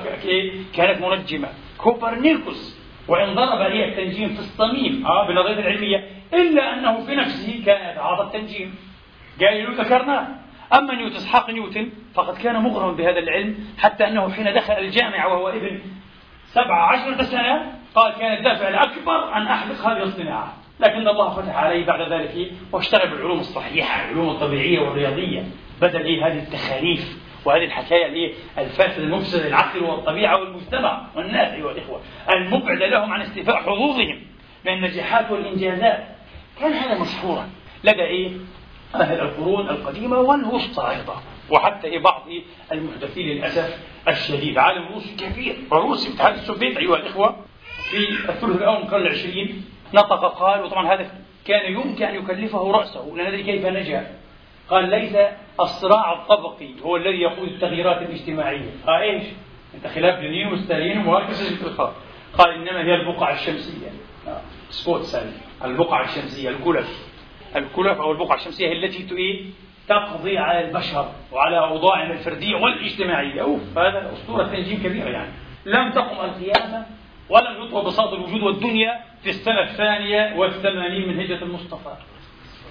[0.76, 1.48] كانت منجمة.
[1.78, 5.06] كوبرنيكوس وإن ضرب لي التنجيم في الصميم.
[5.08, 5.28] آه.
[5.28, 8.90] بالنظرية العلمية إلا أنه في نفسه كان يتعاطى التنجيم.
[9.39, 10.28] قال ذكرناه
[10.74, 15.50] أما نيوتن إسحاق نيوتن فقد كان مغرما بهذا العلم حتى أنه حين دخل الجامعة وهو
[15.50, 15.80] ابن
[16.46, 20.54] سبع عشرة سنة قال كان الدافع الأكبر أن أحدث هذه الصناعة.
[20.80, 25.44] لكن الله فتح عليه بعد ذلك واشتغل بالعلوم الصحيحة العلوم الطبيعية والرياضية
[25.82, 32.02] بدل إيه؟ هذه التخاريف وهذه الحكاية اللي الفاسد المفسد العقل والطبيعة والمجتمع والناس أيها الإخوة
[32.30, 34.22] المبعدة لهم عن استيفاء حظوظهم
[34.65, 36.04] من النجاحات والإنجازات.
[36.60, 37.50] كان هذا مشهورا.
[37.84, 38.32] لدى إيه؟
[38.95, 42.23] أهل القرون القديمة والوسطى أيضا وحتى بعض
[42.71, 44.58] المحدثين للأسف الشديد.
[44.58, 47.36] عالم روسي كبير وروسي الاتحاد السوفيتي أيها الإخوة
[47.89, 51.12] في الثلث الأول من القرن العشرين نطق قال وطبعا هذا
[51.45, 54.08] كان يمكن أن يكلفه رأسه لا ندري كيف نجا.
[54.69, 55.15] قال ليس
[55.60, 58.69] الصراع الطبقي هو الذي يقود التغييرات الاجتماعية.
[58.88, 59.23] آه إيش؟
[59.75, 61.63] أنت خلاف لينين وستالين وماركس
[62.38, 63.89] قال إنما هي البقعة الشمسية.
[64.27, 64.41] آه.
[64.70, 65.17] spots
[65.63, 67.11] البقعة الشمسية الكلف
[67.56, 69.54] الكلف أو البقعة الشمسية هي التي؟
[69.88, 73.42] تقضي على البشر وعلى أوضاعهم الفردية والاجتماعية.
[73.42, 75.32] أوف هذا أسطورة تنجيم كبيرة يعني.
[75.66, 76.86] لم تقم القيامة
[77.30, 81.96] ولم يطوى بساط الوجود والدنيا في السنة الثانية والثمانين من هجرة المصطفى.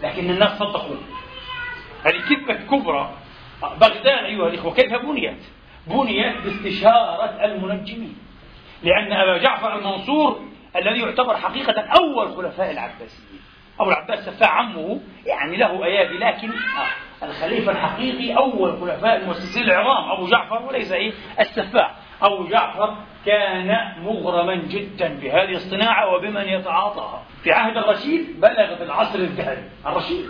[0.02, 0.96] لكن الناس صدقوا.
[2.04, 3.10] هذه كذبة كبرى.
[3.62, 5.42] بغداد أيها الإخوة كيف بنيت؟
[5.86, 8.18] بنيت باستشارة المنجمين.
[8.82, 10.40] لأن أبا جعفر المنصور
[10.76, 13.40] الذي يعتبر حقيقة أول خلفاء العباسيين.
[13.80, 20.10] أبو العباس سفاح عمه يعني له أيادي لكن آه الخليفة الحقيقي أول خلفاء المؤسسين العظام
[20.10, 27.22] أبو جعفر وليس إيه السفاح أبو جعفر كان مغرما جدا بهذه الصناعة وبمن يتعاطاها.
[27.42, 29.62] في عهد الرشيد بلغ في العصر الذهبي.
[29.86, 30.26] الرشيد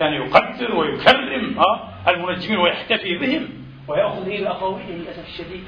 [0.00, 3.48] كان يقدر ويكرم آه المنجمين ويحتفي بهم
[3.88, 5.64] ويأخذ إلى أقاويله للأسف الشديد.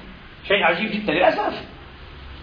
[0.48, 1.64] شيء عجيب جدا للأسف.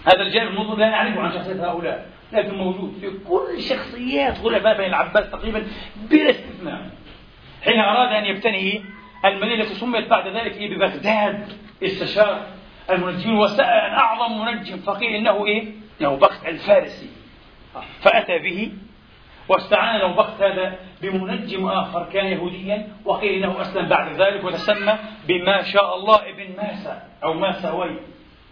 [0.07, 2.05] هذا الجانب المنظر لا نعرفه عن شخصية هؤلاء.
[2.33, 5.67] لكن موجود في كل شخصيات خلفاء بني العباس تقريبا
[6.09, 6.89] بلا استثناء.
[7.63, 8.83] حين أراد أن يبتني
[9.25, 11.53] المدينة التي سميت بعد ذلك إيه؟ ببغداد.
[11.83, 12.45] استشار
[12.89, 14.77] المنجمين وسأل أعظم منجم.
[14.77, 15.65] فقيل إنه إيه؟
[16.01, 17.09] إنه بخت الفارسي.
[18.01, 18.71] فأتى به
[19.49, 22.87] واستعان له بخت هذا بمنجم آخر كان يهوديا.
[23.05, 27.99] وقيل إنه أسلم بعد ذلك وتسمى بما شاء الله ابن ماسا أو ماساوي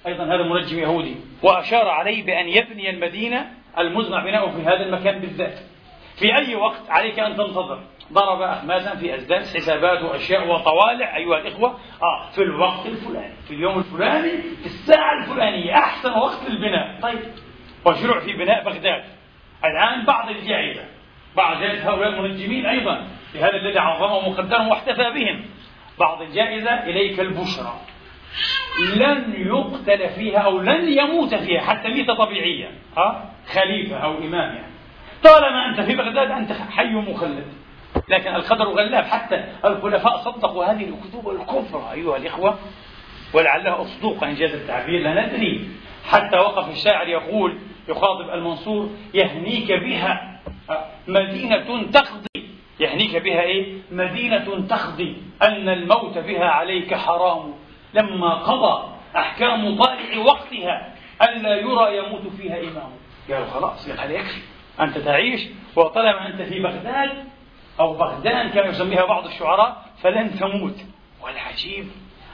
[0.08, 1.16] أيضا هذا منجم يهودي.
[1.44, 5.60] وأشار عليه بأن يبني المدينة المزمع بناؤه في هذا المكان بالذات.
[6.20, 7.80] في أي وقت عليك أن تنتظر.
[8.14, 11.18] ضرب أخماسا في أسداد حسابات وأشياء وطوالع.
[11.18, 11.70] أيها الإخوة
[12.04, 17.00] آه في الوقت الفلاني في اليوم الفلاني في الساعة الفلانية أحسن وقت للبناء.
[17.02, 17.20] طيب
[17.86, 19.04] وشروع في بناء بغداد.
[19.66, 20.84] الآن بعض الجائزة
[21.38, 25.46] بعض جائزة هؤلاء المنجمين أيضا لهذا الذي عظمهم وقدرهم واحتفى بهم.
[26.00, 27.74] بعض الجائزة إليك البشرى.
[28.80, 34.72] لن يقتل فيها أو لن يموت فيها حتى ميتة طبيعية ها؟ خليفة أو إمام يعني.
[35.24, 37.46] طالما أنت في بغداد أنت حي مخلد.
[38.10, 39.04] لكن القدر غلاب.
[39.04, 42.60] حتى الخلفاء صدقوا هذه الكتب الكبرى أيها الإخوة.
[43.34, 45.70] ولعلها أصدوق إنجاز التعبير لا ندري.
[46.06, 47.58] حتى وقف الشاعر يقول
[47.90, 50.42] يخاطب المنصور يهنيك بها
[51.08, 52.50] مدينة تقضي.
[52.80, 55.16] يهنيك بها إيه؟ مدينة تقضي.
[55.42, 57.54] أن الموت بها عليك حرام.
[57.94, 62.92] لما قضى أحكام طالع وقتها ألا يرى يموت فيها إمام
[63.30, 64.42] قالوا خلاص هذا يكفي.
[64.80, 65.42] أنت تعيش
[65.76, 67.26] وطالما أنت في بغداد
[67.80, 70.86] أو بغدان كما يسميها بعض الشعراء فلن تموت.
[71.22, 71.88] والعجيب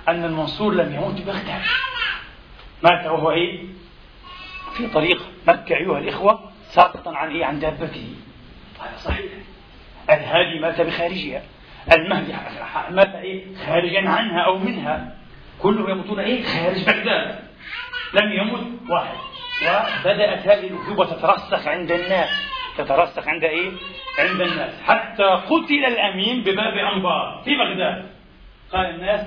[0.07, 1.61] أن المنصور لم يموت بغداد.
[2.83, 3.63] مات وهو إيه؟
[4.73, 8.15] في طريق مكة أيها الإخوة ساقطا عن إيه؟ عن دابته.
[8.79, 9.31] هذا صحيح.
[10.09, 11.43] الهادي مات بخارجها.
[11.93, 12.33] المهدي
[12.91, 15.16] مات إيه؟ خارجا عنها أو منها.
[15.61, 17.39] كلهم يموتون إيه؟ خارج بغداد
[18.13, 19.17] لم يمت واحد.
[19.61, 22.29] وبدأت هذه الأكذوبة تترسخ عند الناس.
[22.77, 23.71] تترسخ عند إيه؟
[24.19, 24.81] عند الناس.
[24.81, 27.41] حتى قتل الأمين بباب أنبار.
[27.45, 28.05] في بغداد.
[28.71, 29.25] قال الناس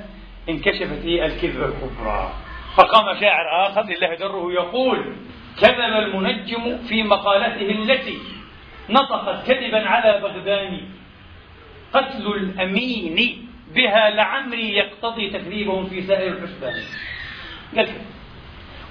[0.49, 2.33] انكشفت إيه الكذبة الكبرى.
[2.77, 5.17] فقام شاعر آخر لله دره يقول
[5.61, 8.19] كذب المنجم في مقالته التي
[8.91, 10.85] نطقت كذبا على بغداني
[11.93, 16.75] قتل الأمين بها لعمري يقتضي تكذيبهم في سائر الحسبان.
[17.77, 17.89] قال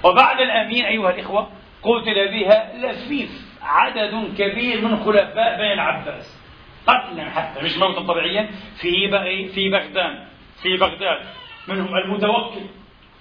[0.04, 1.50] وبعد الأمين أيها الإخوة
[1.84, 3.30] قتل بها لفيف
[3.62, 6.40] عدد كبير من خلفاء بني العباس.
[6.88, 8.50] قتلا حتى مش موتا طبيعيا
[8.82, 9.10] في
[9.48, 10.28] في بغداد
[10.62, 11.20] في بغداد.
[11.68, 12.62] منهم المتوكل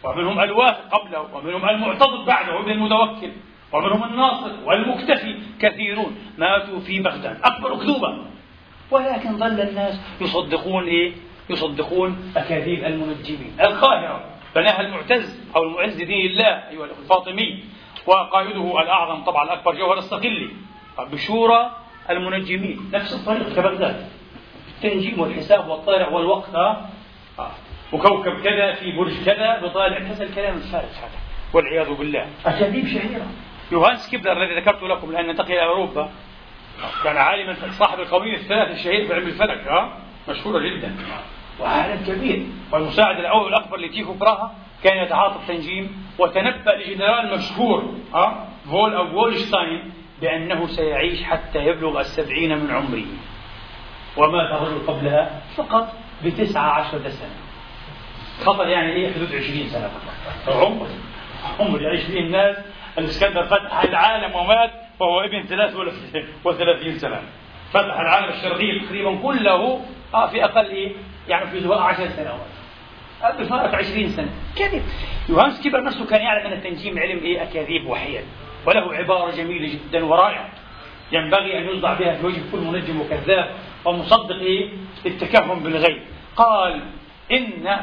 [0.05, 3.31] ومنهم الواثق قبله ومنهم المعتضد بعده ابن المتوكل
[3.73, 7.41] ومنهم الناصر والمكتفي كثيرون ماتوا في بغداد.
[7.45, 8.25] أكبر أكذوبة.
[8.91, 11.13] ولكن ظل الناس يصدقون إيه؟
[11.51, 13.57] يصدقون أكاذيب المنجمين.
[13.61, 17.65] القاهرة بناها المعتز أو المعز دين الله أيها الأخوة الفاطمي.
[18.07, 20.51] وقائده الأعظم طبعا الأكبر جوهر الصقلي.
[21.13, 21.71] بشورى
[22.11, 22.91] المنجمين.
[22.93, 24.07] نفس الطريقة كبغداد
[24.77, 26.87] التنجيم والحساب والطالع والوقت آه.
[27.93, 31.19] وكوكب كذا في برج كذا بطالع كذا الكلام الفارغ هذا.
[31.53, 32.27] والعياذ بالله.
[32.47, 33.27] أكاذيب شهيرة.
[33.73, 36.11] يوهانس كيبلر الذي ذكرت لكم لأن انتقل إلى أوروبا.
[37.05, 40.97] كان عالما صاحب القوانين الثلاث الشهير في علم الفلك ها؟ مشهورة جدا.
[41.61, 42.47] وعالم كبير.
[42.73, 49.93] والمساعد الأول والأكبر لتيكو براها كان يتعاطى التنجيم وتنبأ لجنرال مشهور ها فول أو فولشتاين
[50.21, 53.05] بأنه سيعيش حتى يبلغ السبعين من عمره.
[54.17, 55.93] ومات الرجل قبلها فقط
[56.25, 57.37] بتسعة عشرة سنة.
[58.45, 60.55] خطر يعني إيه؟ حدود عشرين سنة فقط.
[60.57, 60.87] عمر.
[61.61, 62.57] عمر يعيش فيه الناس.
[62.99, 67.23] الإسكندر فتح العالم ومات وهو ابن 33 سنة.
[67.71, 69.81] فتح العالم الشرقي تقريبا كله
[70.15, 70.93] آه في أقل إيه؟
[71.29, 73.39] يعني في زواء عشر سنوات.
[73.39, 74.31] بفارق عشرين سنة.
[74.57, 74.83] كذب.
[75.29, 78.23] يوهانس كيبر نفسه كان يعلم أن التنجيم علم إيه أكاذيب وحيل
[78.67, 80.49] وله عبارة جميلة جدا ورائعة.
[81.13, 83.51] ينبغي أن يوضع بها في وجه كل منجم وكذاب
[83.85, 84.71] ومصدق إيه
[85.07, 86.03] التكهن بالغيب.
[86.37, 86.81] قال
[87.33, 87.77] إن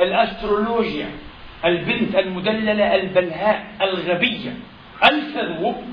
[0.00, 1.10] الأسترولوجيا
[1.64, 4.56] البنت المدللة البلهاء الغبية
[5.04, 5.84] الكذوب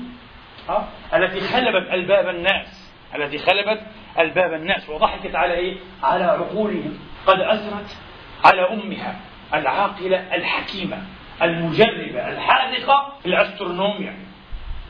[1.14, 2.83] التي خلبت ألباب الناس.
[3.16, 3.80] التي خلبت
[4.18, 6.98] ألباب الناس وضحكت على إيه؟ على عقولهم.
[7.26, 7.96] قد أثرت
[8.44, 9.16] على أمها
[9.54, 10.98] العاقلة الحكيمة
[11.42, 14.16] المجربة الحاذقة في الأسترونوميا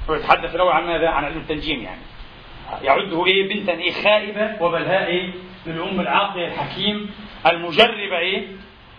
[0.08, 2.00] ويتحدث الأول عن ماذا؟ عن علم التنجيم يعني.
[2.82, 5.32] يعده إيه؟ بنتا إيه؟ خائبة وبلهاء إيه؟
[5.66, 7.10] للأم العاقلة الحكيم
[7.46, 8.46] المجربة إيه؟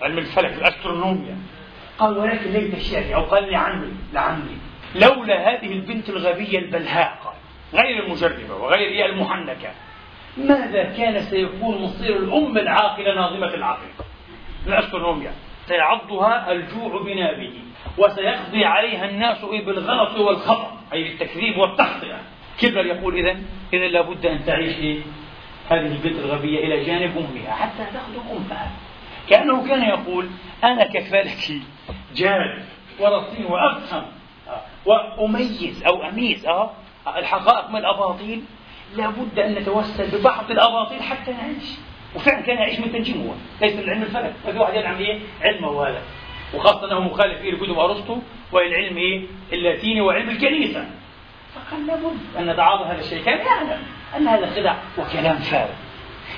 [0.01, 1.37] علم الفلك الأسترونوميا
[1.99, 4.57] قال ولكن ليت الشافعي أو قال لعمري لعمري
[4.95, 7.34] لولا هذه البنت الغبية البلهاء قال
[7.75, 9.71] غير المجربة وغير المحنكة.
[10.37, 13.87] ماذا كان سيكون مصير الأم العاقلة ناظمة العقل؟
[14.67, 15.31] الأسترونوميا
[15.65, 17.53] سيعضها الجوع بنابه
[17.97, 22.19] وسيقضي عليها الناس بالغلط والخطأ أي بالتكذيب والتخطئة.
[22.59, 23.39] كبر يقول إذا
[23.73, 24.75] إذا لابد أن تعيش؟
[25.69, 28.71] هذه البنت الغبية إلى جانب أمها حتى تخدم أمها.
[29.29, 30.29] كأنه كان يقول
[30.63, 31.61] أنا كفالك
[32.15, 32.65] جاد
[32.99, 34.05] ورصين وأفهم
[34.85, 36.71] وأميز أو أميز أه.
[37.07, 38.43] الحقائق من الأباطيل؟
[38.95, 41.63] لابد أن نتوسل ببعض الأباطيل حتى نعيش.
[42.15, 44.33] وفعلا كان يعيش من التنجيم هو ليس من علم الفلك.
[44.43, 46.01] ففي واحد يدعم إيه؟ علمه هذا
[46.53, 48.17] وخاصة أنه مخالف إيه لكتب أرسطو
[48.51, 50.85] والعلم إيه؟ اللاتيني وعلم الكنيسة.
[51.55, 53.23] فقال لابد أن نتعاطى هذا الشيء.
[53.23, 53.83] كان يعلم
[54.17, 55.73] أن هذا خدع وكلام فارغ.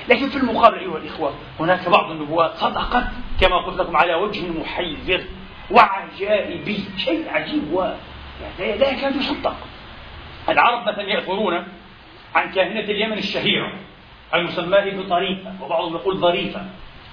[0.08, 3.04] لكن في المقابل أيها الإخوة هناك بعض النبوات صدقت
[3.40, 5.24] كما قلت لكم على وجه محير
[5.70, 7.82] وعجائبي شيء عجيب و
[8.58, 9.56] يعني لا يكاد يصدق.
[10.48, 11.64] العرب مثلا يأثرون
[12.34, 13.72] عن كاهنة اليمن الشهيرة
[14.34, 16.62] المسماة بطريفة وبعضهم يقول ظريفة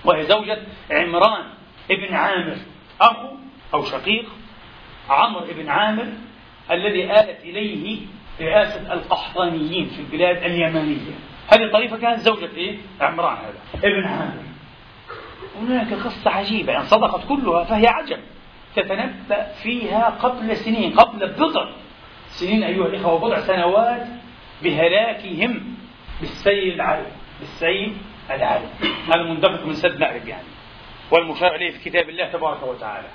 [0.05, 0.57] وهي زوجة
[0.91, 1.43] عمران
[1.91, 2.57] ابن عامر
[3.01, 3.27] أخو
[3.73, 4.25] أو شقيق
[5.09, 6.07] عمرو بن عامر
[6.71, 7.99] الذي آلت إليه
[8.41, 11.15] رئاسة القحطانيين في البلاد اليمنية.
[11.53, 14.43] هذه الطريفة كانت زوجة إيه؟ عمران هذا ابن عامر.
[15.61, 18.19] هناك قصة عجيبة يعني صدقت كلها فهي عجب
[18.75, 21.69] تتنبأ فيها قبل سنين قبل بضع
[22.39, 24.07] سنين أيها الإخوة وبضع سنوات
[24.63, 25.75] بهلاكهم
[26.19, 27.05] بالسيل العرب
[27.39, 27.97] بالسيل
[28.31, 28.69] العرب
[29.15, 30.47] المندفق من سد مأرب يعني.
[31.11, 33.07] والمشار إليه في كتاب الله تبارك وتعالى.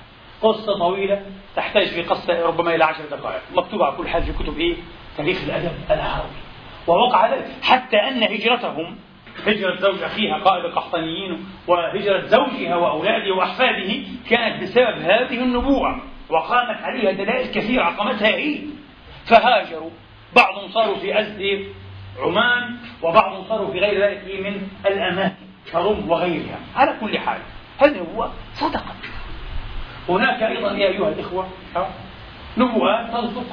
[0.42, 1.22] قصة طويلة
[1.56, 3.42] تحتاج في قصة ربما إلى عشر دقائق.
[3.56, 4.76] مكتوبة على كل حال في كتب إيه؟
[5.16, 6.36] تاريخ الأدب العربي.
[6.86, 8.96] ووقع ذلك حتى أن هجرتهم
[9.46, 13.94] هجرة زوج أخيها قائد القحطانيين وهجرة زوجها وأولاده وأحفاده
[14.30, 18.58] كانت بسبب هذه النبوءة وقامت عليها دلائل كثيرة عقمتها هي
[19.30, 19.90] فهاجروا.
[20.36, 21.66] بعضهم صاروا في أزد
[22.18, 26.58] عمان وبعضهم صاروا في غير ذلك من الأماكن كرم وغيرها.
[26.76, 27.38] على كل حال
[27.78, 28.94] هذه هو صدقة
[30.08, 31.48] هناك أيضا يا أيها الإخوة
[32.56, 33.46] نبوءات تصدق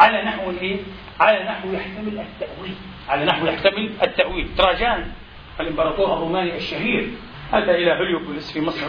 [0.00, 0.76] على نحو إيه؟
[1.20, 2.74] على نحو يحتمل التأويل.
[3.08, 4.48] على نحو يحتمل التأويل.
[4.58, 5.12] تراجان
[5.60, 7.08] الإمبراطور الروماني الشهير
[7.52, 8.86] أتى إلى هليوبوليس في مصر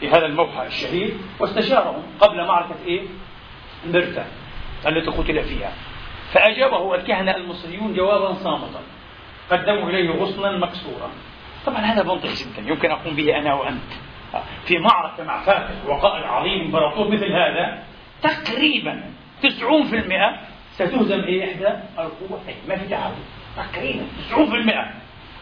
[0.00, 3.02] في هذا الموحى الشهير واستشارهم قبل معركة إيه؟
[3.86, 4.26] مرتا
[4.86, 5.72] التي قتل فيها.
[6.32, 8.80] فأجابه الكهنة المصريون جوابا صامتا.
[9.50, 11.10] قدموا إليه غصنا مكسورا.
[11.66, 12.70] طبعا هذا منطق جدا.
[12.70, 13.92] يمكن أقوم به أنا وأنت.
[14.64, 17.82] في معركة مع فاتح وقائد عظيم إمبراطور مثل هذا
[18.22, 19.02] تقريبا
[19.42, 20.38] 90%
[20.72, 21.68] ستهزم إيه إحدى
[21.98, 22.56] القوتين.
[22.68, 23.16] ما في تعارض
[23.56, 24.94] تقريبا 90%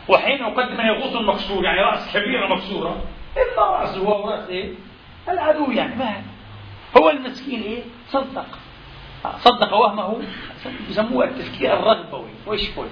[0.08, 3.02] وحين أقدم له غصن مكسور يعني رأس كبيرة مكسورة
[3.36, 4.72] إما رأسه هو رأس إيه؟
[5.28, 5.96] العدو يعني.
[5.96, 6.22] ما
[6.98, 8.46] هو المسكين إيه؟ صدق.
[9.38, 10.22] صدق وهمه.
[10.90, 12.30] يسموه التفكير الرغبوي.
[12.46, 12.86] ويشفول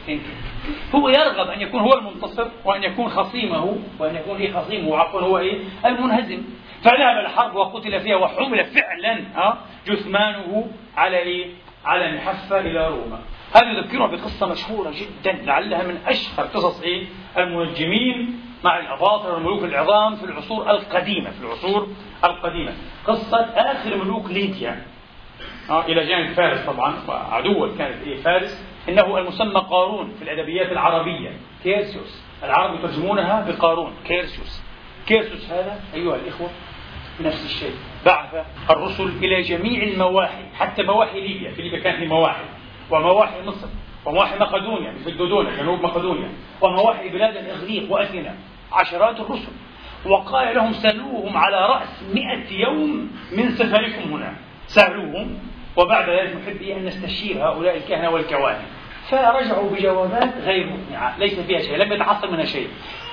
[0.94, 5.38] هو يرغب أن يكون هو المنتصر وأن يكون خصيمه وأن يكون إيه خصيمه عفوا هو
[5.38, 6.42] إيه؟ المنهزم.
[6.82, 9.24] فذهب الحرب وقتل فيها وحمل فعلا
[9.86, 11.50] جثمانه على إيه؟
[11.84, 13.18] على محفة إلى روما.
[13.56, 17.06] هذا يذكرنا بقصة مشهورة جدا لعلها من أشهر قصص إيه؟
[17.38, 21.88] المنجمين مع الأباطرة والملوك العظام في العصور القديمة في العصور
[22.24, 22.72] القديمة.
[23.06, 24.82] قصة آخر ملوك ليديا
[25.70, 28.64] إلى جانب فارس طبعا عدوا كانت إيه فارس.
[28.88, 31.30] إنه المسمى قارون في الأدبيات العربية
[31.62, 32.22] كيرسيوس.
[32.42, 34.62] العرب يترجمونها بقارون كيرسيوس.
[35.06, 36.50] كيرسيوس هذا أيها الإخوة
[37.20, 37.74] نفس الشيء.
[38.06, 41.50] بعث الرسل إلى جميع المواحي حتى مواحي ليبيا.
[41.50, 42.44] في ليبيا كانت في مواحي
[42.90, 43.66] ومواحي مصر
[44.06, 46.28] ومواحي مقدونيا في الدودونة جنوب مقدونيا
[46.60, 48.34] ومواحي بلاد الإغريق وأثينا.
[48.72, 49.52] عشرات الرسل.
[50.06, 54.36] وقال لهم سلوهم على رأس مئة يوم من سفركم هنا.
[54.66, 55.38] سألوهم
[55.76, 58.64] وبعد ذلك نحب أن نستشير هؤلاء الكهنة والكواهن.
[59.10, 62.68] فرجعوا بجوابات غير مقنعة ليس فيها شيء لم يتحصل منها شيء.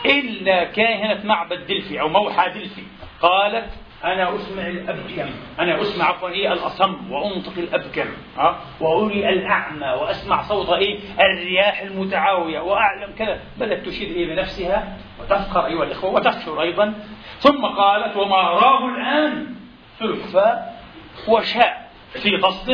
[0.05, 2.82] إلا كاهنة معبد دلفي أو موحى دلفي
[3.22, 3.70] قالت
[4.03, 5.30] أنا أسمع الأبكم
[5.60, 13.14] أنا أسمع عفوا الأصم وأنطق الأبكم ها؟ وأري الأعمى وأسمع صوت إيه؟ الرياح المتعاوية وأعلم
[13.18, 13.39] كذا.
[13.57, 16.93] بدأت تشير إيه بنفسها وتفخر أيها الإخوة وتفشر أيضا.
[17.39, 19.55] ثم قالت وما أراه الآن.
[19.99, 20.84] سلحفاء
[21.28, 21.89] وشاء.
[22.14, 22.66] في قص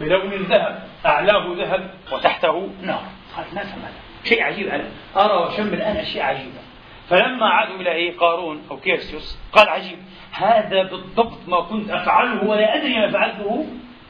[0.00, 3.02] بلون الذهب أعلاه ذهب وتحته نار.
[3.36, 3.82] قال ما فهم
[4.24, 4.84] شيء عجيب أنا
[5.16, 6.60] أرى وشم الآن أشياء عجيبة
[7.08, 9.98] فلما عادوا إلى إيه؟ قارون أو كيرسيوس قال عجيب
[10.32, 13.66] هذا بالضبط ما كنت أفعله ولا أدري ما فعلته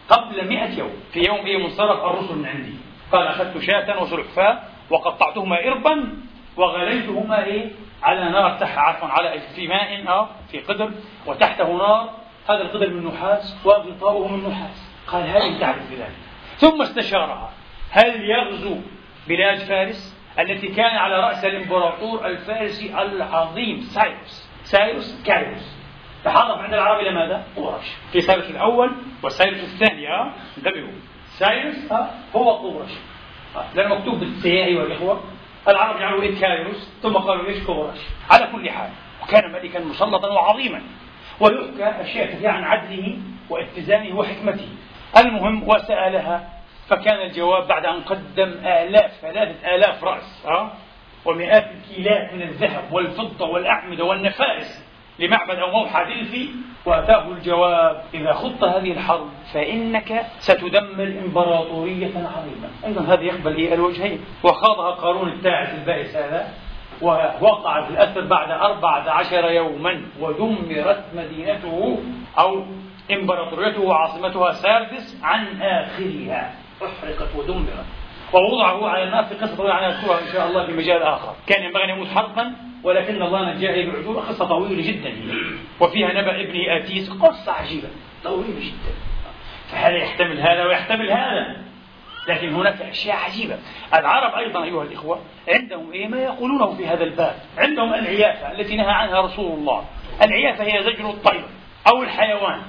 [0.08, 0.92] قبل مئة يوم.
[1.12, 2.74] في يوم إيه؟ منصرف الرسل من عندي.
[3.12, 4.58] قال أخذت شاة وسلحفاة
[4.90, 6.14] وقطعتهما إربا
[6.56, 7.70] وغليتهما إيه؟
[8.02, 10.90] على نار تحت عفوا على في ماء أو في قدر
[11.26, 12.10] وتحته نار
[12.50, 14.90] هذا القدر من نحاس وغطاؤه من نحاس.
[15.06, 16.16] قال هذه تعرف بذلك.
[16.56, 17.50] ثم استشارها.
[17.90, 18.76] هل يغزو
[19.28, 25.76] بلاد فارس التي كان على رأس الإمبراطور الفارسي العظيم سايروس؟ سايروس كايروس.
[26.24, 28.90] تحرف عند العرب إلى ماذا؟ قرش في سايروس الأول
[29.22, 30.92] وسايروس الثاني ها انتبهوا.
[31.28, 31.92] سايروس
[32.36, 32.90] هو قرش
[33.74, 35.20] لأنه مكتوب بالسياء أيها الإخوة.
[35.68, 37.98] العرب جعلوا إيه كايروس ثم قالوا إيش؟ قرش
[38.30, 38.90] على كل حال
[39.22, 40.82] وكان ملكا مسلطا وعظيما.
[41.40, 43.18] ويحكى أشياء كثيرة عن عدله
[43.50, 44.68] واتزانه وحكمته.
[45.16, 46.48] المهم وسألها
[46.88, 50.70] فكان الجواب بعد أن قدم آلاف ثلاثة آلاف رأس أه؟
[51.24, 54.84] ومئات الكيلات من الذهب والفضة والأعمدة والنفائس
[55.18, 56.48] لمعبد أو موحى دلفي.
[56.86, 62.68] وأتاه الجواب إذا خضت هذه الحرب فإنك ستدمر إمبراطورية عظيمة.
[62.84, 64.20] أيضا هذا يقبل إيه؟ الوجهين.
[64.44, 66.48] وخاضها قارون التاعس البائس هذا.
[67.02, 71.98] ووقع في الأسر بعد أربعة عشر يوما ودمرت مدينته
[72.38, 72.64] أو
[73.12, 76.54] إمبراطوريته وعاصمتها ساردس عن آخرها.
[76.82, 77.86] أحرقت ودمرت.
[78.32, 81.34] ووضعه على النار في قصة طويلة عنها إن شاء الله في مجال آخر.
[81.46, 82.52] كان ينبغي أن يموت حرقا
[82.84, 85.12] ولكن الله نجاه بعثور قصة طويلة جدا.
[85.80, 87.88] وفيها نبأ ابنه آتيس قصة عجيبة.
[88.24, 88.94] طويلة جدا.
[89.68, 91.56] فهذا يحتمل هذا ويحتمل هذا؟
[92.28, 93.58] لكن هناك أشياء عجيبة.
[93.94, 97.34] العرب أيضا أيها الإخوة عندهم إيه؟ ما يقولونه في هذا الباب.
[97.58, 99.84] عندهم العيافة التي نهى عنها رسول الله.
[100.22, 101.44] العيافة هي زجر الطير
[101.88, 102.62] أو الحيوان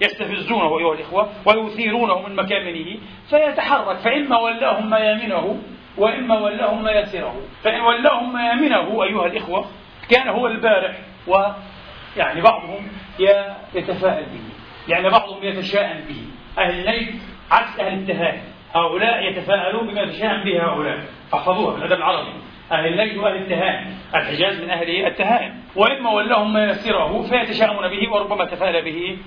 [0.00, 2.96] يستفزونه أيها الإخوة ويثيرونه من مكامنه
[3.30, 3.96] فيتحرك.
[3.96, 5.58] فإما ولاهم ميامنه
[5.98, 7.34] وإما ولاهم ميسره
[7.64, 9.66] فإن ولاهم ميامنه أيها الإخوة
[10.10, 10.96] كان هو البارح
[11.26, 12.88] ويعني بعضهم
[13.74, 14.40] يتفاءل به.
[14.88, 16.22] يعني بعضهم يتشاءم به.
[16.58, 17.14] أهل الليل
[17.50, 20.98] عكس أهل التهاني هؤلاء يتفاءلون بما يتشاءم به هؤلاء.
[21.32, 22.32] فاحفظوها في الأدب العربي.
[22.72, 23.86] أهل الليل وأهل التهاني.
[24.14, 25.54] الحجاز من أهل التهاني.
[25.76, 29.18] وإما ولاهم ما يسره فيتشاءمون به وربما تفاءل به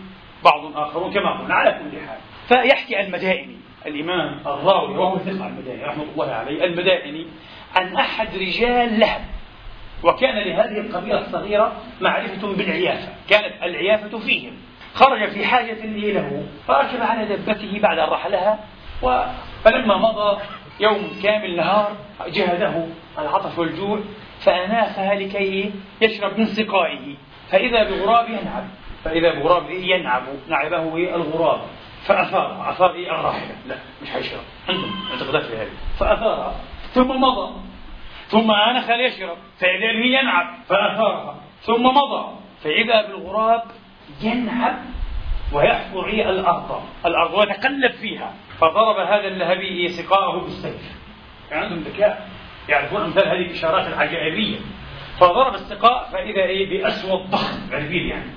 [0.44, 1.54] بعض آخرون كما قلنا.
[1.54, 2.18] على كل حال.
[2.48, 3.56] فيحكي المدائني.
[3.86, 6.64] الإمام الراوي وهو ثقة المدائني رحمة الله عليه.
[6.64, 7.28] المدائني
[7.76, 9.22] عن أحد رجال لهب.
[10.04, 11.72] وكان لهذه القبيلة الصغيرة
[12.02, 13.10] معرفة بالعيافة.
[13.30, 14.54] كانت العيافة فيهم.
[14.94, 18.60] خرج في حاجة له فركب على دبته بعد أن رحلها
[19.64, 20.42] فلما مضى
[20.80, 21.96] يوم كامل نهار
[22.28, 22.88] جهده
[23.18, 24.00] العطش والجوع
[24.46, 25.72] فأناخها لكي
[26.02, 27.16] يشرب من سقائه.
[27.50, 28.64] فإذا بغراب ينعب
[29.04, 31.62] فإذا بغراب ينعب نعبه الغراب.
[32.06, 32.70] فأثار.
[32.70, 33.56] أثار الراحلة.
[33.68, 34.42] لا مش حيشرب.
[34.70, 35.72] عندهم اعتقادات في هذه.
[36.00, 36.56] فأثارها
[36.94, 37.54] ثم مضى.
[38.28, 39.38] ثم آنخ ليشرب.
[39.60, 42.26] فإذا به ينعب فأثارها ثم مضى.
[42.64, 43.64] فإذا بالغراب
[44.22, 44.76] ينعب
[45.54, 46.84] ويحفر الأرض.
[47.06, 48.34] الأرض ويتقلب فيها.
[48.62, 50.96] فضرب هذا اللهبي سقاءه بالسيف.
[51.52, 52.30] يعني عندهم ذكاء.
[52.70, 54.58] يعرفون أمثال هذه الإشارات العجائبية.
[55.20, 57.60] فضرب السقاء فإذا إيه؟ بأسود ضخم.
[57.72, 58.32] عرفين يعني.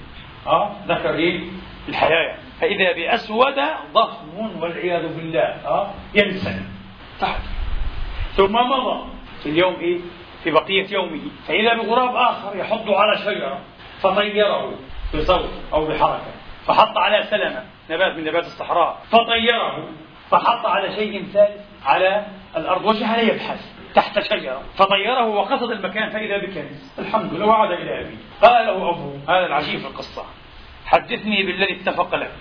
[0.47, 1.41] آه ذكر إيه؟
[1.89, 2.37] الحياة.
[2.61, 3.55] فإذا بأسود
[3.93, 5.41] ضخم والعياذ بالله.
[5.66, 6.61] آه ينسى.
[7.20, 7.41] تحت.
[8.33, 9.05] ثم مضى
[9.43, 9.99] في اليوم إيه؟
[10.45, 11.20] في بقية يومه.
[11.49, 13.59] فإذا بغراب آخر يحض على شجرة
[14.01, 14.72] فطيره
[15.14, 16.33] بصوت أو بحركة.
[16.66, 17.64] فحط على سلمة.
[17.91, 18.99] نبات من نبات الصحراء.
[19.11, 19.89] فطيره
[20.35, 22.26] فحط على شيء ثالث على
[22.57, 22.85] الأرض.
[22.85, 23.61] وجعل يبحث
[23.95, 24.62] تحت شجرة.
[24.76, 27.47] فطيره وقصد المكان فإذا بكنز الحمد لله.
[27.47, 30.24] وعاد إلى أبيه قال له أبوه هذا العجيب في القصة.
[30.87, 32.39] حدثني بالذي اتفق لك.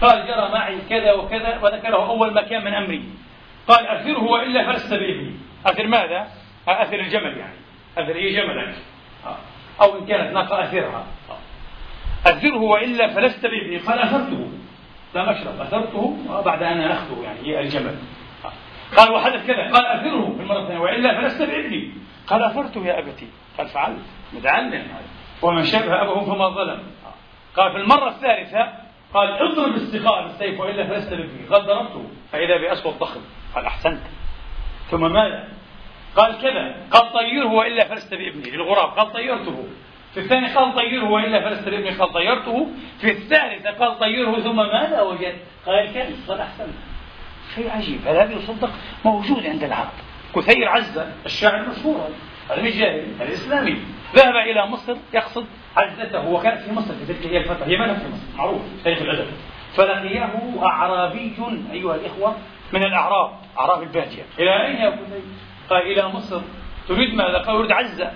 [0.00, 3.02] قال جرى معي كذا وكذا وذكره أول ما كان من أمري.
[3.68, 5.34] قال أثره وإلا فلست بابني
[5.66, 6.28] أثر ماذا؟
[6.68, 7.56] أثر الجمل يعني.
[7.98, 8.74] أثر إيه؟ جملك.
[9.82, 11.06] أو إن كانت ناقة أثرها.
[12.26, 14.48] أثره وإلا فلست بابني قال أثرته.
[15.14, 17.96] لم أشرب أثرته بعد أن أخذه يعني الجمل.
[18.96, 21.92] قال وحدث كذا قال أثره في المرة الثانية وإلا فلست بابني
[22.26, 23.28] قال أثرته يا أبتي.
[23.58, 24.86] قال فعلت متعلم
[25.42, 26.82] ومن شبه أبه فما ظلم.
[27.56, 28.72] قال في المرة الثالثة
[29.14, 33.20] قال اضرب السقاء بالسيف وإلا فلست بابني قال ضربته فإذا بأسود ضخم.
[33.54, 34.02] قال أحسنت.
[34.90, 35.48] ثم ماذا؟
[36.16, 39.64] قال كذا قال طيره وإلا فلست بابني للغراب قال طيرته.
[40.14, 42.68] في الثاني قال طيره والا فلست بابني قال طيرته.
[43.00, 46.74] في الثالثة قال طيره ثم ماذا وجدت؟ قال كنز قال أحسنت.
[47.54, 48.70] شيء عجيب هذا يصدق؟
[49.04, 49.90] موجود عند العرب.
[50.36, 52.08] كثير عزة الشاعر المشهور
[52.50, 53.78] هذا مش جاهلي هذا اسلامي
[54.14, 55.46] ذهب إلى مصر يقصد
[55.76, 59.26] عزته وكانت في مصر في تلك الفترة هي ما في مصر معروف تاريخ الادب
[59.74, 61.32] فلقيه أعرابي
[61.72, 62.36] أيها الإخوة
[62.72, 65.22] من الأعراب أعراب الباديه إلى أين يا بني؟
[65.70, 66.40] قال إلى مصر.
[66.88, 68.10] تريد ماذا؟ قال أريد عزة.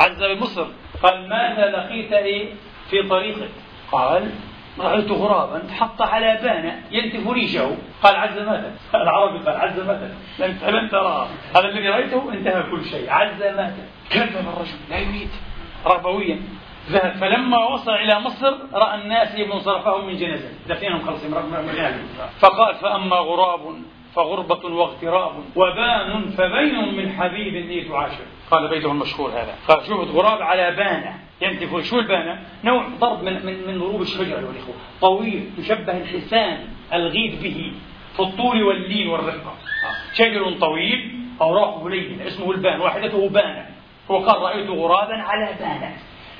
[0.00, 0.66] عزة بمصر
[1.02, 2.48] قال ماذا لقيت إيه
[2.90, 3.50] في طريقك
[3.92, 4.30] قال
[4.78, 7.76] رأيت غرابا حط على بانة ينتف ريشه.
[8.02, 10.00] قال عز مات العربي قال عز مات
[10.38, 11.26] لن لن تراه
[11.56, 13.10] هذا الذي رأيته انتهى كل شيء.
[13.10, 13.74] عز مات
[14.10, 15.30] كذب الرجل لا يريد
[15.86, 16.40] رغبويا
[16.90, 17.12] ذهب.
[17.12, 20.48] فلما وصل إلى مصر رأى الناس يبنون صرفهم من جنازة.
[20.68, 21.34] دفينهم خلصهم
[22.38, 23.60] فقال فأما غراب
[24.14, 29.54] فغربة واغتراب وبان فبين من حبيب إيه تعاشر قال بيته المشهور هذا.
[29.68, 31.18] قال شوفت غراب على بانة.
[31.40, 36.58] ينتف شو البانة؟ نوع ضرب من من من ضروب الشجر أيها الإخوة طويل يشبه الحسان
[36.92, 37.72] الغيث به
[38.16, 39.54] في الطول واللين والرقة.
[40.14, 42.80] شجر طويل أوراقه لينة اسمه البان.
[42.80, 43.66] واحدته بانة.
[44.10, 45.96] هو قال رأيت غرابا على بانة.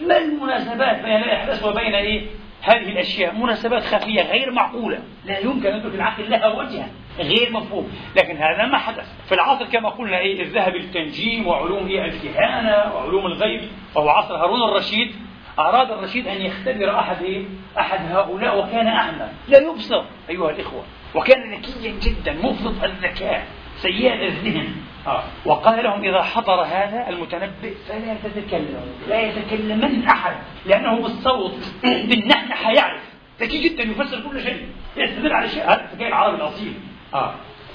[0.07, 2.27] ما المناسبات بين الإحداث وبين إيه؟
[2.63, 6.89] هذه الأشياء مناسبات خفية غير معقولة لا يمكن أن تدرك العقل لها وجها
[7.19, 7.93] غير مفهوم.
[8.17, 9.07] لكن هذا ما حدث.
[9.29, 13.61] في العصر كما قلنا إيه الذهب التنجيم وعلوم إيه الكهانة وعلوم الغيب
[13.95, 15.15] وهو عصر هارون الرشيد.
[15.59, 17.45] أراد الرشيد أن يختبر أحد إيه؟
[17.79, 19.29] أحد هؤلاء وكان أعمى.
[19.49, 20.85] لا يبصر أيها الإخوة.
[21.15, 23.47] وكان ذكيا جدا مفرط الذكاء.
[23.83, 24.75] سيء الذهن.
[25.07, 25.23] آه.
[25.47, 33.03] وقال لهم إذا حضر هذا المتنبئ فلا تتكلموا لا يتكلمن أحد لأنه بالصوت بالنحنحة يعرف
[33.41, 34.67] ذكي جدا يفسر كل شيء
[34.97, 35.65] يستدل على شيء.
[35.65, 36.75] هذا الذكاء العربي الأصيل.
[37.15, 37.35] آه.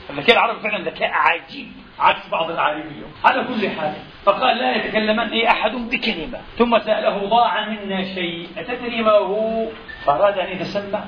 [0.10, 1.68] الذكاء العربي فعلا ذكاء عجيب
[2.00, 3.94] عكس بعض العالمين اليوم على كل حال
[4.24, 6.40] فقال لا يتكلمن أي أحد بكلمة.
[6.58, 8.48] ثم سأله ضاع منا شيء.
[8.58, 9.68] أتدري ما هو؟
[10.06, 11.04] فأراد أن يتسمع.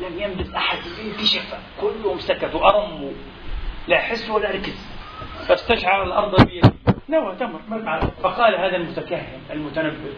[0.00, 3.12] لم ينبت أحد انكشف كلهم سكتوا أرموا.
[3.88, 4.88] لا حس ولا ركز.
[5.48, 6.72] فاستشعر الأرض بيده.
[7.08, 7.60] نوى تمر
[8.22, 10.12] فقال هذا المتكهن المتنبئ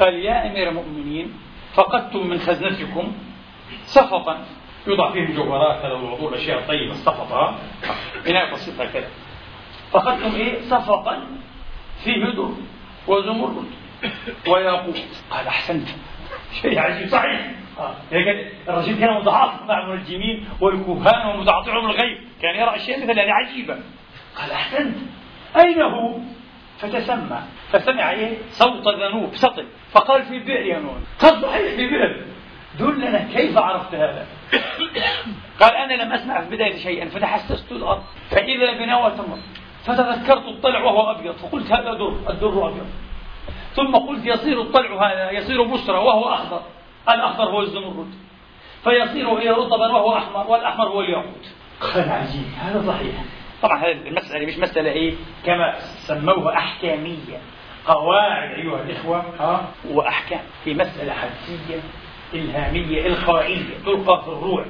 [0.00, 1.32] قال يا أمير المؤمنين
[1.74, 3.12] فقدتم من خزنتكم
[3.84, 4.44] صفقا.
[4.86, 7.58] يوضع فيه مجوهرات هذا الوضوء الأشياء الطيبة الصفقة.
[8.28, 9.08] إناء بسيط هكذا
[9.92, 11.26] فاخذتم إيه؟ صفقا
[12.04, 12.48] فيه در
[13.06, 13.64] وزمرد.
[14.48, 15.88] وياقوت قال أحسنت.
[16.62, 17.50] شيء عجيب صحيح.
[17.78, 17.94] آه.
[18.68, 22.18] الرجل كان متعاطف مع المنجمين والكهان ومتعاطفهم الغيب.
[22.42, 23.78] كان يرى أشياء مثل هذه عجيبة.
[24.36, 24.96] قال أحسنت.
[25.56, 26.18] أين هو؟
[26.78, 27.42] فتسمع.
[27.72, 29.66] فسمع إيه؟ صوت ذنوب سطل.
[29.90, 31.04] فقال في بئر يا نون.
[31.20, 32.24] قال صحيح في بئر.
[32.78, 34.26] دلنا كيف عرفت هذا؟
[35.60, 38.02] قال أنا لم أسمع في البداية شيئا فتحسست الأرض.
[38.30, 39.38] فإذا بنوى تمر
[39.84, 41.34] فتذكرت الطلع وهو أبيض.
[41.34, 42.86] فقلت هذا در الدر أبيض.
[43.74, 46.62] ثم قلت يصير الطلع هذا يصير بشرى وهو أخضر.
[47.08, 48.14] الاخضر هو الزمرد.
[48.84, 51.48] فيصير إيه رطبا وهو أحمر والأحمر هو الياقوت.
[51.80, 53.14] قال عجيب هذا صحيح.
[53.62, 57.38] طبعا هذه المسألة مش مسألة إيه؟ كما سموها أحكامية.
[57.86, 61.80] قواعد أيها الإخوة ها؟ وأحكام في مسألة حدسية
[62.34, 64.64] إلهامية إلقائية تلقى في الروح.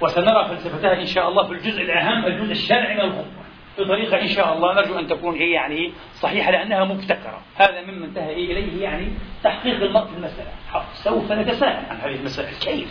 [0.00, 3.41] وسنرى فلسفتها إن شاء الله في الجزء الأهم الجزء الشرعي من الخطبة.
[3.78, 7.40] بطريقة إن شاء الله نرجو أن تكون هي يعني صحيحة لأنها مبتكرة.
[7.56, 9.08] هذا مما انتهى إليه يعني
[9.44, 10.50] تحقيق المرء في المسألة.
[10.94, 12.88] سوف نتساءل عن هذه المسألة كيف؟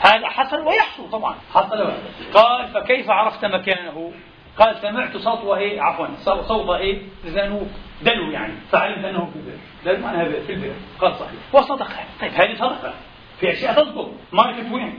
[0.00, 1.34] هذا حصل ويحصل طبعا.
[1.54, 1.92] حصل
[2.34, 4.12] قال فكيف عرفت مكانه؟
[4.58, 6.06] قال سمعت صوت إيه عفوا
[6.42, 7.68] صوت إيه ذنوب
[8.02, 8.52] دلو يعني.
[8.70, 11.40] فعلمت أنه في البئر دلو معناها في البئر قال صحيح.
[11.52, 11.88] وصدق
[12.20, 12.94] طيب هذه صدفة.
[13.40, 14.98] في أشياء تصدق مارك توين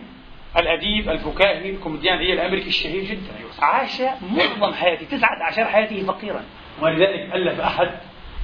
[0.58, 3.34] الأديب الفكاهي الكوميديان هي الأمريكي الشهير جدا.
[3.62, 4.02] عاش
[4.32, 6.44] معظم حياته تسعة أعشار حياته فقيرا.
[6.82, 7.90] ولذلك ألف أحد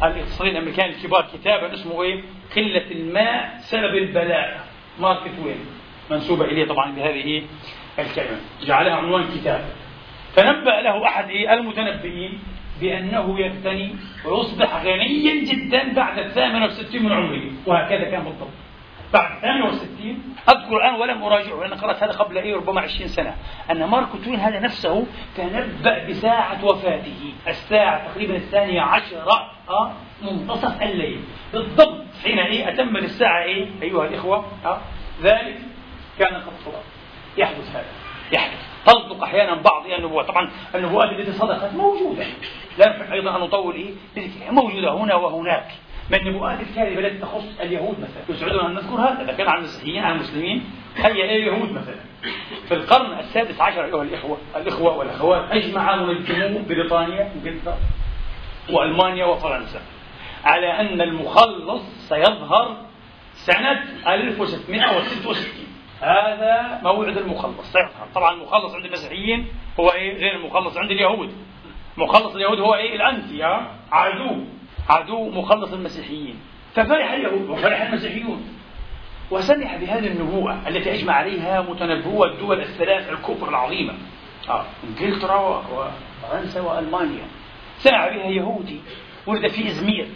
[0.03, 2.23] الاقتصاديين الأمريكان الكبار كتابا اسمه إيه؟
[2.55, 4.59] قلة المال سبب البلاء.
[4.99, 5.65] مارك توين.
[6.11, 7.43] منسوبة إليه طبعا بهذه
[7.99, 8.39] الكلمة.
[8.61, 9.65] جعلها عنوان كتاب
[10.33, 12.39] فنبأ له أحد المتنبئين
[12.81, 13.95] بأنه يغتني
[14.25, 17.51] ويصبح غنيا جدا بعد الثامن والستين من عمره.
[17.65, 18.49] وهكذا كان بالضبط.
[19.13, 23.35] بعد 68 أذكر الآن ولم اراجعه لأن قرأت هذا قبل إيه ربما 20 سنة.
[23.71, 25.05] أن مارك توين هذا نفسه
[25.37, 29.91] تنبأ بساعة وفاته الساعة تقريبا الثانية عشرة أه
[30.21, 31.23] منتصف الليل.
[31.53, 34.77] بالضبط حين إيه أتم للساعة إيه أيها الإخوة أه
[35.21, 35.57] ذلك
[36.19, 36.83] كان قد صدق
[37.37, 37.85] يحدث هذا
[38.31, 38.69] يحدث.
[38.85, 42.25] تصدق أحيانا بعض النبوات طبعا النبوات التي صدقت موجودة.
[42.77, 45.71] لا نحب أيضا أن نطول إيه موجودة هنا وهناك.
[46.11, 48.23] من النبوءات الكاذبه التي تخص اليهود مثلا.
[48.35, 50.63] يسعدنا أن نذكر هذا إذا كان عن المسيحيين عن المسلمين
[50.95, 51.95] هيا اليهود مثلا.
[52.67, 57.77] في القرن السادس عشر أيها الإخوة الإخوة والأخوات أجمع منجمو بريطانيا انجلترا
[58.71, 59.81] وألمانيا وفرنسا
[60.45, 62.77] على أن المخلص سيظهر
[63.33, 65.45] سنة 1666
[66.01, 68.07] هذا موعد المخلص سيظهر.
[68.15, 69.47] طبعا المخلص عند المسيحيين
[69.79, 71.31] هو إيه؟ غير المخلص عند اليهود.
[71.97, 73.43] مخلص اليهود هو إيه؟ الانتي
[73.91, 74.45] عدو.
[74.89, 76.35] عدو مخلص المسيحيين.
[76.75, 78.43] ففرح اليهود وفرح المسيحيون.
[79.31, 83.93] وسمح بهذه النبوءة التي أجمع عليها متنبوة الدول الثلاث الكبرى العظيمة.
[84.49, 84.65] آه.
[84.83, 85.63] إنجلترا
[86.23, 87.25] وفرنسا وألمانيا.
[87.77, 88.79] سمع بها يهودي
[89.27, 90.07] ولد في إزمير.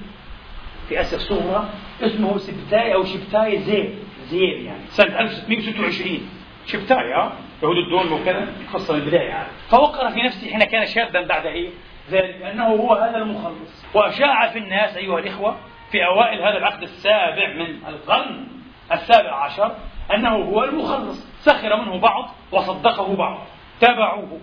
[0.89, 1.69] في آسيا الصغرى
[2.01, 3.95] اسمه سبتاي أو شبتاي زير.
[4.27, 4.85] زير يعني.
[4.87, 6.29] سنة 1626
[6.65, 7.31] شبتاي آه
[7.63, 9.29] يهود الدول وكذا خاصة البداية.
[9.29, 9.47] يعني.
[9.69, 11.69] فوقر في نفسه حين كان شابا بعد إيه؟
[12.09, 13.85] ذلك أنه هو هذا المخلص.
[13.93, 15.57] وأشاع في الناس أيها الإخوة
[15.91, 18.47] في أوائل هذا العقد السابع من القرن
[18.91, 19.75] السابع عشر
[20.13, 21.33] أنه هو المخلص.
[21.39, 23.39] سخر منه بعض وصدقه بعض.
[23.79, 24.39] تابعوه.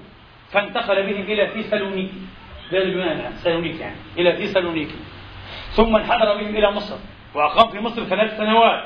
[0.53, 2.21] فانتقل بهم إلى فيسالونيكي
[2.71, 3.97] بلاد اليونان سالونيكي يعني.
[4.19, 4.99] إلى فيسالونيكي
[5.71, 6.97] ثم انحدر بهم إلى مصر.
[7.35, 8.85] وأقام في مصر ثلاث سنوات.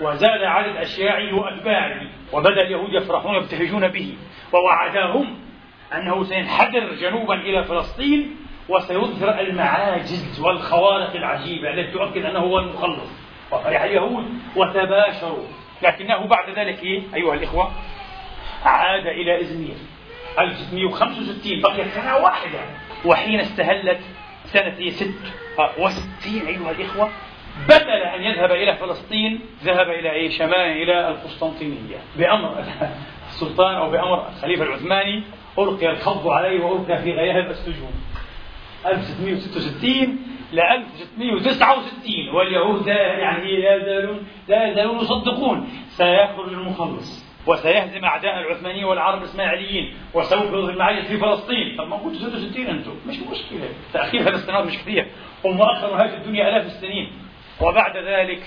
[0.00, 2.00] وزاد عدد أشياعه وأتباعه.
[2.32, 4.16] وبدأ اليهود يفرحون يبتهجون به.
[4.52, 5.43] ووعدهم
[5.92, 8.36] أنه سينحدر جنوبا إلى فلسطين
[8.68, 13.10] وسيظهر المعاجز والخوارق العجيبة التي تؤكد أنه هو المخلص.
[13.52, 14.24] وفرح اليهود
[14.56, 15.46] وتباشروا.
[15.82, 17.72] لكنه بعد ذلك إيه؟ أيها الإخوة
[18.64, 19.74] عاد إلى إزمير
[20.38, 22.58] 1665 بقيت سنة واحدة.
[23.04, 24.00] وحين استهلت
[24.44, 27.10] سنة 66 أيها الإخوة
[27.68, 31.96] بدل أن يذهب إلى فلسطين ذهب إلى أي شمال إلى القسطنطينية.
[32.16, 32.64] بأمر
[33.28, 35.22] السلطان أو بأمر الخليفة العثماني
[35.58, 37.92] ألقي القبض عليه وألقي في غياهب السجون.
[38.86, 40.18] 1666
[40.52, 45.68] ل 1669 واليهود يعني لا يزالون لا يزالون يصدقون.
[45.88, 51.76] سيخرج المخلص وسيهزم أعداء العثمانيين والعرب الإسماعيليين وسوف يظهر المعاجز في فلسطين.
[51.78, 53.68] طب ما كنتوا 66 أنتم؟ مش مشكلة.
[53.92, 55.06] تأخير ثلاث سنوات مش كثير
[55.44, 57.12] اخروا هذه الدنيا آلاف السنين.
[57.60, 58.42] وبعد ذلك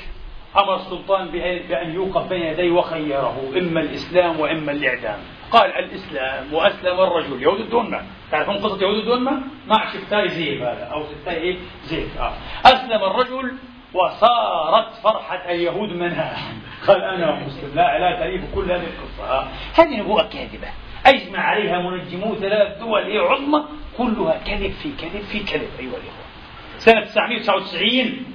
[0.57, 1.27] أمر السلطان
[1.69, 5.19] بأن يوقف بين يديه وخيره إما الإسلام وإما الإعدام.
[5.51, 7.43] قال الإسلام وأسلم الرجل.
[7.43, 12.33] يهود الدنمة تعرفون قصة يهود الدنمة مع شفتاي زيب هذا أو شفتاي إيه؟ زيب آه.
[12.65, 13.51] أسلم الرجل
[13.93, 16.37] وصارت فرحة اليهود منها.
[16.87, 19.47] قال أنا مسلم لا لا تليف كل هذه القصة.
[19.75, 20.67] هذه نبوءة كاذبة.
[21.05, 23.63] أجمع عليها منجمو ثلاث دول هي عظمى
[23.97, 26.27] كلها كذب في كذب في كذب أيها الإخوة.
[26.77, 28.25] سنة 999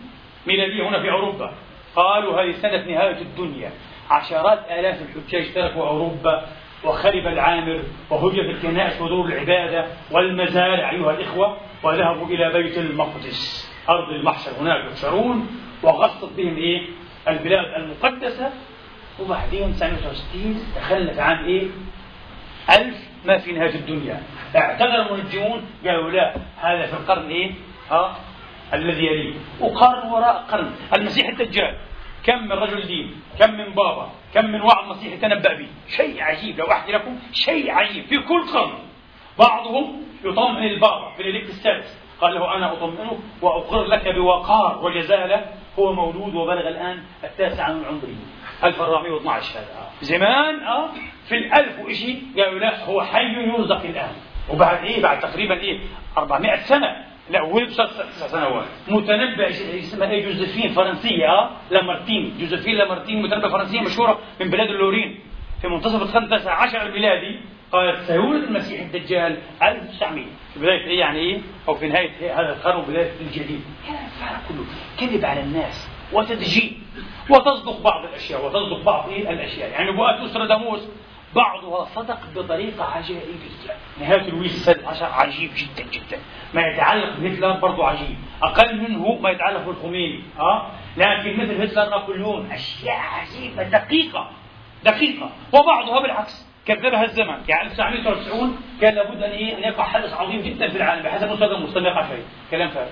[0.47, 1.53] ميلادية هنا في أوروبا.
[1.97, 3.71] قالوا هذه سنة نهاية الدنيا.
[4.11, 6.47] عشرات آلاف الحجاج تركوا أوروبا.
[6.85, 14.51] وخرب العامر وهجت الكنائس ودور العبادة والمزارع أيها الإخوة وذهبوا إلى بيت المقدس أرض المحشر.
[14.61, 15.47] هناك يحشرون
[15.83, 16.83] وغصت بهم إيه؟
[17.29, 18.51] البلاد المقدسة.
[19.21, 21.67] وبعدين سنة 69 دخلنا في عام إيه؟
[22.71, 24.23] ألف ما في نهاية الدنيا.
[24.57, 27.51] اعتذر المنجمون قالوا لا هذا في القرن إيه؟
[27.91, 28.17] ها
[28.75, 29.35] الذي يليه.
[29.61, 31.77] وقرن وراء قرن المسيح الدجال.
[32.25, 35.69] كم من رجل دين كم من بابا كم من وعظ مسيحي تنبأ به.
[35.89, 38.05] شيء عجيب لو أحكي لكم شيء عجيب.
[38.05, 38.73] في كل قرن
[39.39, 45.45] بعضهم يطمئن البابا في الإليك السادس قال له أنا أطمئنك وأقر لك بوقار وجزالة
[45.79, 48.09] هو مولود وبلغ الآن التاسع من عمره
[48.65, 49.91] 1412 هذا.
[50.03, 50.89] زمان آه
[51.29, 54.13] في الألف وإشي قالوا لا هو حي يرزق الآن.
[54.51, 55.81] وبعد إيه؟ بعد تقريبا إيه؟
[56.19, 57.12] 400 سنة.
[57.31, 63.81] لا ولد تسع سنوات متنبئة اسمها إيه جوزيفين فرنسية آه لامارتين جوزيفين لامارتين متنبئة فرنسية
[63.81, 65.19] مشهورة من بلاد اللورين.
[65.61, 67.41] في منتصف القرن التاسع عشر الميلادي
[67.73, 72.77] قالت سيولد المسيح الدجال 1900 في بداية إيه يعني إيه؟ أو في نهاية هذا القرن
[72.77, 73.61] وبداية الجديد.
[73.87, 74.65] كلام كله.
[75.01, 75.89] كذب على الناس.
[76.13, 76.79] وتدجيل
[77.31, 78.47] وتصدق بعض الأشياء.
[78.47, 79.71] وتصدق بعض إيه الأشياء.
[79.71, 80.89] يعني نبوءات نوستراداموس
[81.37, 86.19] بعضها صدق بطريقة عجائبية نهاية لويس السادس عشر عجيب جدا جدا.
[86.55, 88.17] ما يتعلق بهتلر برضه عجيب.
[88.43, 90.67] أقل منه ما يتعلق بالخميني أه؟
[90.97, 94.31] لكن مثل هتلر نابليون أشياء عجيبة دقيقة
[94.85, 95.31] دقيقة.
[95.53, 96.47] وبعضها بالعكس.
[96.67, 97.37] كذبها الزمن.
[97.49, 101.03] يعني 1993 كان لابد أن يقع حدث عظيم جدا في العالم.
[101.03, 102.91] بحسب مستوى يقع شيء كلام فارغ.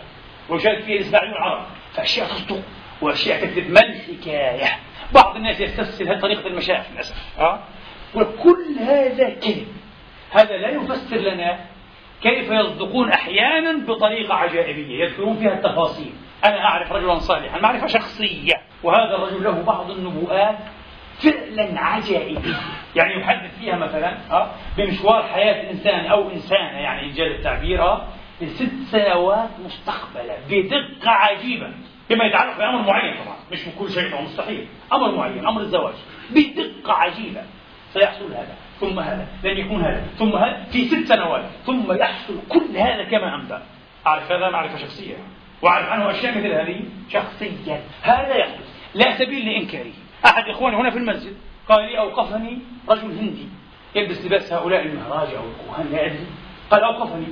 [0.49, 1.63] وشارك فيه الاسماعيليون العرب.
[1.95, 2.63] فأشياء تصدق
[3.03, 3.71] وأشياء تكذب.
[3.71, 4.79] ما الحكاية؟
[5.15, 7.61] بعض الناس يستسهل هذه طريقة المشايخ للأسف آه؟
[8.15, 9.69] وكل هذا كذب
[10.31, 11.59] هذا لا يفسر لنا
[12.23, 16.13] كيف يصدقون أحيانا بطريقة عجائبية يذكرون فيها التفاصيل.
[16.45, 20.59] أنا أعرف رجلا صالحا معرفة شخصية وهذا الرجل له بعض النبوءات
[21.23, 22.55] فعلا عجائبية.
[22.97, 28.07] يعني يحدث فيها مثلا آه بمشوار حياة إنسان أو إنسانة يعني ان جاز التعبير آه
[28.41, 31.73] لست سنوات مستقبله بدقة عجيبة.
[32.11, 34.67] بما يتعلق بأمر معين طبعا مش كل شيء مستحيل.
[34.93, 35.95] أمر معين أمر الزواج
[36.31, 37.43] بدقة عجيبة.
[37.95, 42.77] سيحصل هذا ثم هذا لن يكون هذا ثم هذا في ست سنوات ثم يحصل كل
[42.77, 43.63] هذا كما أنبأ
[44.07, 45.17] أعرف هذا معرفة شخصية
[45.63, 47.81] وأعرف عنه أشياء مثل هذه شخصيا.
[48.03, 49.93] هذا يحدث لا سبيل لإنكاره
[50.27, 51.37] أحد إخواني هنا في المسجد
[51.69, 53.49] قال لي أوقفني رجل هندي
[53.95, 56.27] يلبس لباس هؤلاء المهراج أو الكهان لا أدري.
[56.71, 57.27] قال أوقفني.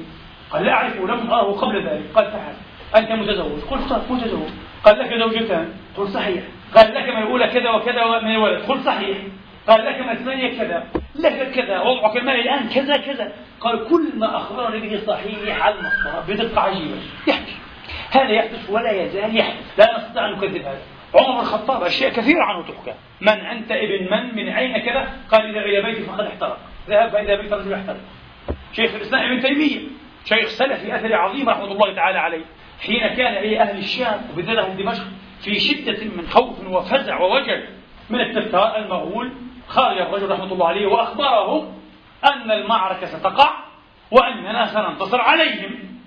[0.51, 2.05] قال لا أعرفه لم أراه قبل ذلك.
[2.15, 2.55] قال تعال
[2.97, 4.49] أنت متزوج؟ قلت متزوج.
[4.85, 6.43] قال لك زوجتان؟ قلت صحيح.
[6.77, 9.19] قال لك من الأولى كذا وكذا من الولد؟ قلت صحيح.
[9.69, 10.87] قال لك الثانية كذا.
[11.17, 11.81] لك كذا.
[11.81, 13.33] وضعك المالي الآن كذا كذا.
[13.61, 16.97] قال كل ما أخبرني به صحيح على المسطرة بدقة عجيبة
[17.27, 17.57] يحدث.
[18.11, 19.79] هذا يحدث ولا يزال يحدث.
[19.79, 20.83] لا نستطيع أن نكذب هذا.
[21.15, 22.95] عمر بن الخطاب أشياء كثيرة عنه تحكى.
[23.21, 26.59] من أنت ابن من؟ من أين كذا؟ قال إذا إلى بيتي فقد احترق.
[26.89, 28.01] ذهب فإذا بيت رجل يحترق
[28.73, 29.81] شيخ الإسلام ابن تيمية
[30.25, 32.45] شيخ سلفي أثري عظيم رحمة الله تعالى عليه.
[32.81, 35.05] حين كان إلى أهل الشام وبالذات دمشق
[35.41, 37.65] في شدة من خوف وفزع ووجل
[38.11, 39.33] من التتار المغول
[39.69, 41.73] خرج الرجل رحمة الله عليه وأخبرهم
[42.25, 43.51] أن المعركة ستقع
[44.11, 46.01] وأننا سننتصر عليهم.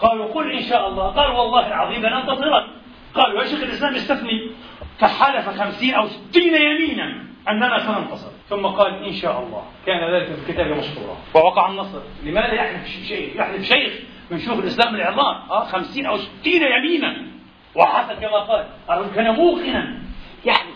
[0.00, 1.08] قالوا قل إن شاء الله.
[1.08, 2.66] قال والله العظيم لننتصرن
[3.14, 4.50] قالوا يا شيخ الإسلام استثني.
[4.98, 8.30] فحلف خمسين أو ستين يمينا أننا سننتصر.
[8.48, 9.62] ثم قال إن شاء الله.
[9.86, 12.00] كان ذلك في الكتاب مسطورا ووقع النصر.
[12.24, 13.92] لماذا يحلف شيخ؟ يحلف شيخ
[14.30, 15.50] من شيوخ الإسلام العظام.
[15.50, 17.16] آه خمسين أو ستين يمينا.
[17.74, 20.02] وحصل كما قال الرجل كان موقنا
[20.44, 20.71] هذا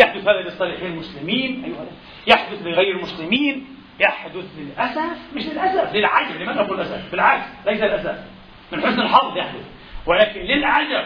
[0.00, 1.86] يحدث هذا لصالح المسلمين أيها
[2.26, 3.66] يحدث لغير المسلمين
[4.00, 8.24] يحدث للأسف مش للأسف للعجب لماذا نقول الأسف بالعكس ليس الأسف
[8.72, 9.64] من حسن الحظ يحدث
[10.06, 11.04] ولكن للعجب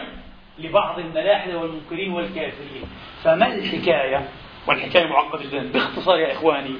[0.59, 2.83] لبعض الملاحدة والمنكرين والكافرين.
[3.23, 4.29] فما الحكاية؟
[4.67, 5.71] والحكاية معقدة جدا.
[5.71, 6.75] باختصار يا إخواني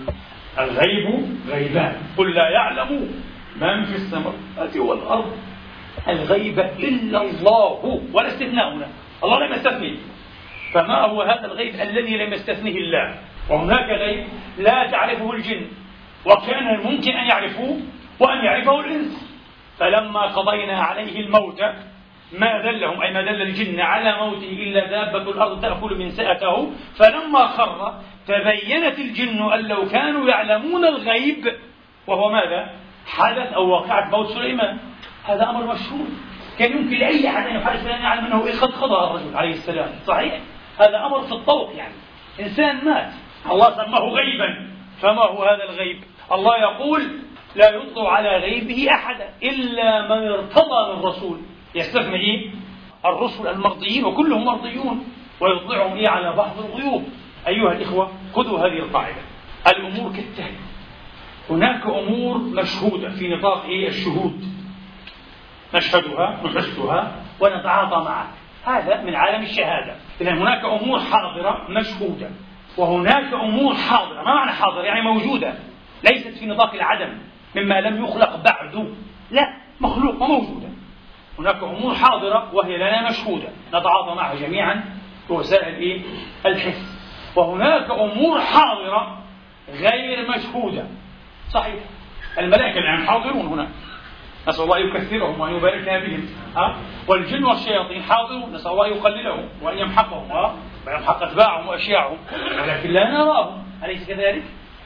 [0.59, 1.95] الغيب غيبان.
[2.17, 3.21] قل لا يعلم
[3.61, 5.37] من في السماوات والأرض.
[6.07, 8.87] الغيب إلا الله ولا استثناء هنا.
[9.23, 9.97] الله لم يستثني.
[10.75, 13.15] فما هو هذا الغيب الذي لم يستثنه الله؟
[13.49, 15.67] وهناك غيب لا تعرفه الجن
[16.25, 17.79] وكان الممكن أن يعرفوه
[18.19, 19.35] وأن يعرفه الإنس.
[19.79, 21.61] فلما قضينا عليه الموت
[22.39, 26.71] ما دلهم أي ما دل الجن على موته إلا دابة الأرض تأكل من سأته.
[26.95, 31.55] فلما خر تبينت الجن أن لو كانوا يعلمون الغيب
[32.07, 32.69] وهو ماذا؟
[33.07, 34.77] حدث أو وقعت موت سليمان.
[35.23, 36.07] هذا أمر مشهور.
[36.59, 39.89] كان يمكن لأي أحد أن يحدث أن يعلم أنه قد قضى الرجل عليه السلام.
[40.07, 40.39] صحيح؟
[40.79, 41.93] هذا أمر في الطوق يعني.
[42.39, 43.11] إنسان مات.
[43.51, 44.67] الله سماه غيبا.
[45.01, 47.01] فما هو هذا الغيب؟ الله يقول
[47.55, 51.39] لا يطلع على غيبه أحدا إلا من ارتضى من رسول.
[51.75, 52.49] يستثني إيه؟
[53.05, 55.07] الرسل المرضيين وكلهم مرضيون.
[55.39, 57.09] ويطلعهم إيه على بعض الغيوب.
[57.47, 59.21] أيها الإخوة خذوا هذه القاعدة.
[59.67, 60.57] الأمور كالتالي.
[61.49, 64.43] هناك أمور مشهودة في نطاق إيه؟ الشهود.
[65.73, 68.31] نشهدها نحسها ونتعاطى معها.
[68.65, 69.95] هذا من عالم الشهادة.
[70.21, 72.29] إذا هناك أمور حاضرة مشهودة
[72.77, 74.23] وهناك أمور حاضرة.
[74.23, 75.53] ما معنى حاضرة؟ يعني موجودة
[76.03, 77.17] ليست في نطاق العدم
[77.55, 78.95] مما لم يخلق بعد.
[79.31, 79.47] لا
[79.81, 80.67] مخلوقة موجودة.
[81.39, 83.47] هناك أمور حاضرة وهي لنا مشهودة.
[83.69, 84.83] نتعاطى معها جميعا
[85.29, 86.01] بوسائل إيه؟
[86.45, 86.95] الحس
[87.35, 89.17] وهناك أمور حاضرة
[89.69, 90.87] غير مشهودة.
[91.49, 91.83] صحيح.
[92.39, 93.67] الملائكة الآن حاضرون هنا.
[94.47, 96.77] نسأل الله يكثرهم وأن يباركنا بهم ها
[97.07, 100.55] والجن والشياطين حاضرون نسأل الله يقللهم وأن يمحقهم ها
[100.87, 102.17] ويمحق أتباعهم وأشياعهم
[102.61, 104.43] ولكن لا نراهم أليس كذلك؟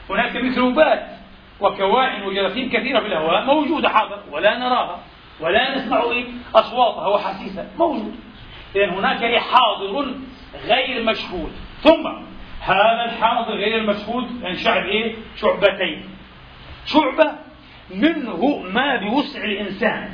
[0.09, 1.07] هناك ميكروبات
[1.59, 4.99] وكوائن وجراثيم كثيرة في الهواء موجودة حاضر ولا نراها
[5.39, 6.03] ولا نسمع؟
[6.55, 8.15] أصواتها وحسيسها موجود
[8.75, 10.15] إذا هناك حاضر
[10.67, 11.51] غير مشهود
[11.81, 12.07] ثم
[12.61, 16.09] هذا الحاضر غير المشهود ينشعب إيه؟ شعبتين
[16.85, 17.31] شعبة
[17.95, 20.09] منه ما بوسع الإنسان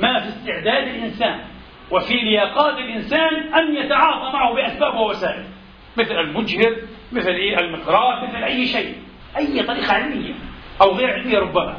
[0.00, 1.40] ما في استعداد الإنسان
[1.90, 5.44] وفي لياقات الإنسان أن يتعاطى معه بأسباب ووسائل
[5.96, 6.76] مثل المجهر
[7.12, 8.94] مثل إيه؟ المقراء مثل أي شيء
[9.36, 10.34] أي طريقة علمية
[10.82, 11.76] أو غير علمية ربما.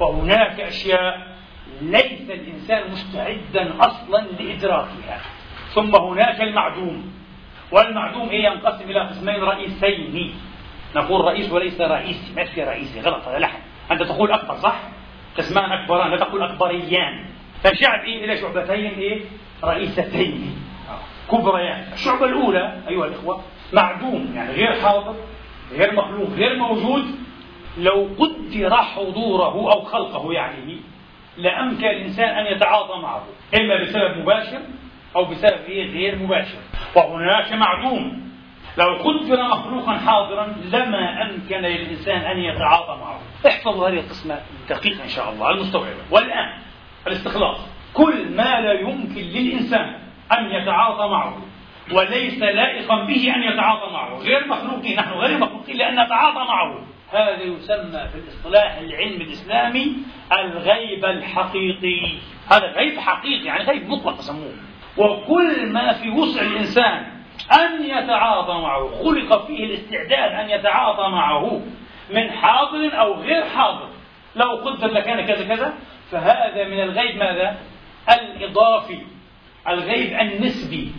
[0.00, 1.36] وهناك أشياء
[1.82, 5.20] ليس الإنسان مستعدا أصلا لإدراكها.
[5.74, 7.12] ثم هناك المعدوم
[7.72, 10.34] والمعدوم إيه ينقسم إلى قسمين رئيسين.
[10.96, 13.58] نقول رئيس وليس رئيسي ما في رئيسي غلط هذا لحن.
[13.92, 14.80] أنت تقول أكبر صح؟
[15.38, 17.24] قسمان أكبران لا تقول أكبريان.
[17.64, 19.20] فالشعب إيه إلى شعبتين إيه؟
[19.64, 20.56] رئيستين.
[21.30, 21.84] كبريان.
[21.92, 23.40] الشعبة الأولى أيها الإخوة
[23.72, 25.14] معدوم يعني غير حاضر
[25.72, 27.04] غير مخلوق غير موجود.
[27.78, 30.76] لو قدر حضوره أو خلقه يعني
[31.36, 33.24] لأمكن الإنسان أن يتعاطى معه
[33.60, 34.60] إما بسبب مباشر
[35.16, 36.58] أو بسبب إيه؟ غير مباشر.
[36.96, 38.31] وهناك معدوم.
[38.78, 43.20] لو قدر مخلوقا حاضرا لما أمكن للإنسان أن يتعاطى معه.
[43.46, 46.02] احفظوا هذه القسمة دقيقة إن شاء الله المستوعبة.
[46.10, 46.58] والآن
[47.06, 47.58] الاستخلاص.
[47.94, 49.98] كل ما لا يمكن للإنسان
[50.38, 51.36] أن يتعاطى معه
[51.92, 54.18] وليس لائقا به أن يتعاطى معه.
[54.18, 56.86] غير مخلوقين نحن غير مخلوقين لأن نتعاطى معه.
[57.12, 59.96] هذا يسمى في الاصطلاح العلمي الإسلامي
[60.32, 62.12] الغيب الحقيقي.
[62.50, 64.52] هذا غيب حقيقي يعني غيب مطلق يسموه.
[64.96, 67.21] وكل ما في وسع الإنسان
[67.52, 71.62] أن يتعاطى معه خلق فيه الاستعداد أن يتعاطى معه
[72.10, 73.88] من حاضر أو غير حاضر.
[74.36, 75.74] لو قدر لكان كذا كذا
[76.10, 77.56] فهذا من الغيب ماذا؟
[78.10, 78.98] الإضافي
[79.68, 80.92] الغيب النسبي.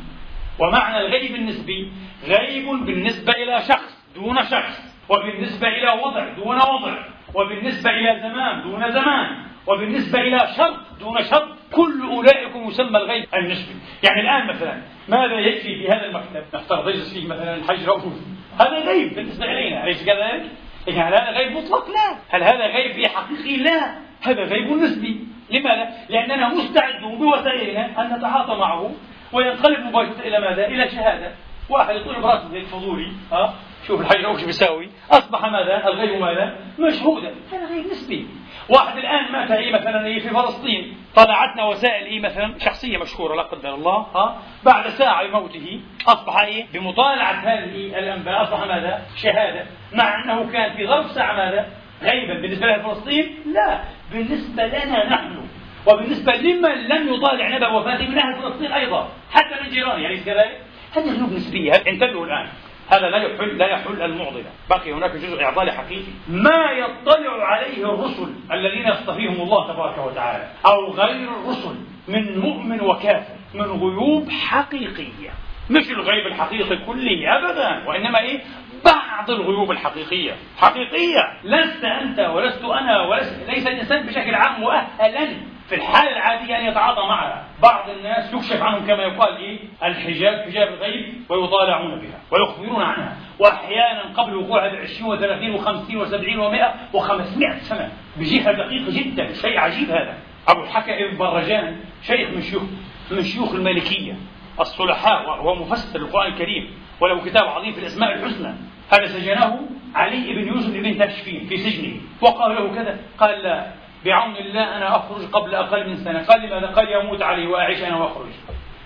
[0.59, 1.91] ومعنى الغيب النسبي
[2.23, 4.93] غيب بالنسبة إلى شخص دون شخص.
[5.09, 6.93] وبالنسبة إلى وضع دون وضع.
[7.35, 9.52] وبالنسبة إلى زمان دون زمان.
[9.67, 15.75] وبالنسبة إلى شرط دون شرط كل أولئكم يسمى الغيب النسبي يعني الآن مثلا ماذا يكفي
[15.75, 18.13] في هذا المكتب نفترض يجلس فيه مثلا الحج رؤوف
[18.59, 20.45] هذا غيب بالنسبة إلينا أليس كذلك؟
[20.87, 25.89] إيه، هل هذا غيب مطلق؟ لا هل هذا غيب حقيقي؟ لا هذا غيب نسبي لماذا؟
[26.09, 28.91] لأننا مستعدون بوسائلنا أن نتعاطى معه
[29.33, 31.31] وينقلب مباشرة إلى ماذا؟ إلى شهادة
[31.69, 33.53] واحد يطلب زي الفضولي ها
[33.87, 34.89] شوف الحجر وش بيساوي.
[35.11, 38.27] أصبح ماذا؟ الغيب ماذا؟ مشهودا هذا غيب نسبي.
[38.69, 40.97] واحد الآن مات إيه مثلا إيه في فلسطين.
[41.15, 43.97] طلعتنا وسائل إيه مثلا شخصية مشهورة لا قدر الله.
[44.15, 48.43] ها؟ بعد ساعة بموته أصبح إيه بمطالعة هذه الأنباء.
[48.43, 49.65] أصبح ماذا؟ شهادة.
[49.93, 51.67] مع أنه كان في ظرف ساعة ماذا؟
[52.01, 52.33] غيبا.
[52.33, 53.79] بالنسبة لفلسطين لا.
[54.11, 55.47] بالنسبة لنا نحن.
[55.87, 59.09] وبالنسبة لمن لم يطالع نبأ وفاته من أهل فلسطين أيضا.
[59.31, 60.61] حتى من جيرانه يعني كذلك.
[60.95, 61.71] هذه ذنوب نسبية.
[61.71, 62.47] انتبهوا الآن؟
[62.89, 68.33] هذا لا يحل لا يحل المعضلة، بقي هناك جزء اعضالي حقيقي، ما يطلع عليه الرسل
[68.51, 71.75] الذين يصطفيهم الله تبارك وتعالى، أو غير الرسل
[72.07, 75.29] من مؤمن وكافر، من غيوب حقيقية،
[75.69, 78.41] مش الغيب الحقيقي كله ابدا، وإنما إيه؟
[78.85, 85.27] بعض الغيوب الحقيقية، حقيقية، لست أنت ولست أنا ولست ليس الإنسان بشكل عام مؤهلا
[85.69, 90.67] في الحالة العادية أن يتعاطى معها بعض الناس يكشف عنهم كما يقال إيه الحجاب حجاب
[90.67, 93.17] الغيب ويطالعون بها ويخبرون عنها.
[93.39, 99.59] وأحيانا قبل وقوعها ب 20 و30 و50 و70 و100 و500 سنة بجهة دقيقة جدا شيء
[99.59, 100.17] عجيب هذا.
[100.47, 102.63] أبو الحكى ابن برجان شيخ من شيوخ
[103.11, 104.15] من شيوخ المالكية
[104.59, 106.69] الصلحاء وهو مفسر القرآن الكريم
[107.01, 108.53] وله كتاب عظيم في الأسماء الحسنى.
[108.93, 109.59] هذا سجنه
[109.95, 114.95] علي بن يوسف بن تشفين في سجنه وقال له كذا قال لا بعون الله أنا
[114.95, 116.25] أخرج قبل أقل من سنة.
[116.25, 118.29] قال لماذا؟ قال يموت علي وأعيش أنا وأخرج.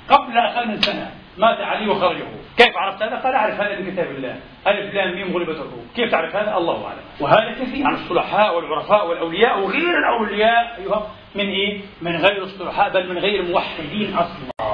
[0.09, 2.25] قبل أقل من سنة مات علي وخرجه.
[2.57, 4.39] كيف عرفت هذا؟ قال أعرف هذا من كتاب الله.
[4.67, 6.99] ألف لام ميم غلبت الروم كيف تعرف هذا؟ الله أعلم.
[7.19, 7.87] وهذا كثير.
[7.87, 13.39] عن الصلحاء والعرفاء والأولياء وغير الأولياء أيها من إيه؟ من غير الصلحاء بل من غير
[13.39, 14.71] الموحدين أصلا.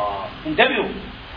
[0.47, 0.89] انتبهوا.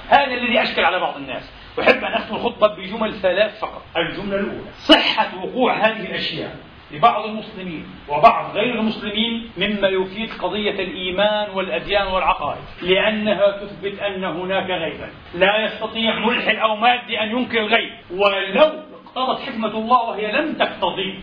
[0.09, 1.53] هذا الذي أشكل على بعض الناس.
[1.81, 3.83] أحب أن أختم الخطبة بجمل ثلاث فقط.
[3.97, 6.57] الجملة الأولى صحة وقوع هذه الأشياء.
[6.93, 14.71] لبعض المسلمين وبعض غير المسلمين مما يفيد قضية الإيمان والأديان والعقائد لأنها تثبت أن هناك
[14.71, 15.09] غيبا.
[15.35, 17.91] لا يستطيع ملحد أو مادي أن ينكر الغيب.
[18.11, 18.73] ولو
[19.17, 21.21] اقتضت حكمة الله وهي لم تقتضي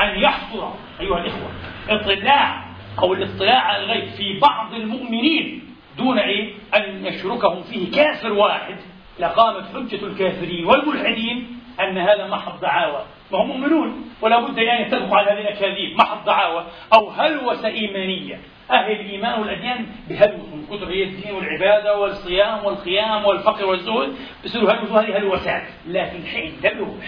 [0.00, 0.68] أن يحصر
[1.00, 1.50] أيها الإخوة
[1.88, 2.64] اطلاع
[2.98, 5.62] أو الاطلاع على الغيب في بعض المؤمنين
[5.98, 8.76] دون إيه؟ أن يشركهم فيه كافر واحد
[9.18, 15.30] لقامت حجة الكافرين والملحدين أن هذا محض دعاوى وهم مؤمنون ولا بد أن يتفقوا على
[15.30, 15.96] هذه الأكاذيب.
[15.98, 16.64] محض دعاوى
[16.94, 23.66] أو هلوسة إيمانية؟ أهل الإيمان والأديان بهلوس من كثر هي الدين والعبادة والصيام والقيام والفقر
[23.66, 24.14] والزهد.
[24.44, 26.52] بصيروا هلوسوا هذه هلوسات لكن حين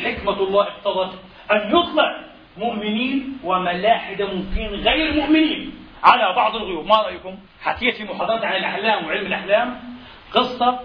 [0.04, 1.18] حكمة الله اقتضت
[1.52, 2.10] أن يطلق
[2.58, 5.70] مؤمنين وملاحدة ممكن غير مؤمنين.
[6.04, 9.80] على بعض الغيوب ما رأيكم؟ حكيت في محاضرات عن الأحلام وعلم الأحلام.
[10.32, 10.80] قصة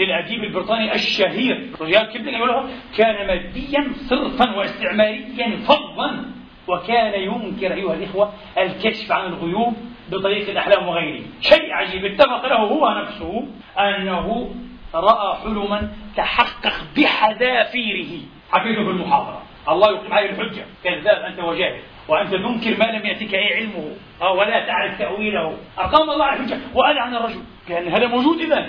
[0.00, 1.70] للأديب البريطاني الشهير.
[1.80, 6.24] رجال كيبلينج يقول كان ماديا صرفا واستعماريا فظا
[6.68, 9.76] وكان ينكر أيها الإخوة الكشف عن الغيوب
[10.10, 11.22] بطريقة الأحلام وغيره.
[11.40, 12.04] شيء عجيب.
[12.04, 13.46] اتفق له هو نفسه
[13.78, 14.54] أنه
[14.94, 18.20] رأى حلما تحقق بحذافيره.
[18.52, 19.42] حكيته في المحاضرة.
[19.68, 20.64] الله يقيم عليه الحجة.
[20.84, 21.80] كذاب أنت وجاهل.
[22.08, 23.96] وأنت تنكر ما لم يأتك أي علمه
[24.38, 25.56] ولا تعرف تأويله.
[25.78, 26.58] أقام الله على الحجة.
[26.74, 27.42] وألعن الرجل.
[27.68, 28.66] كان هذا موجود إذا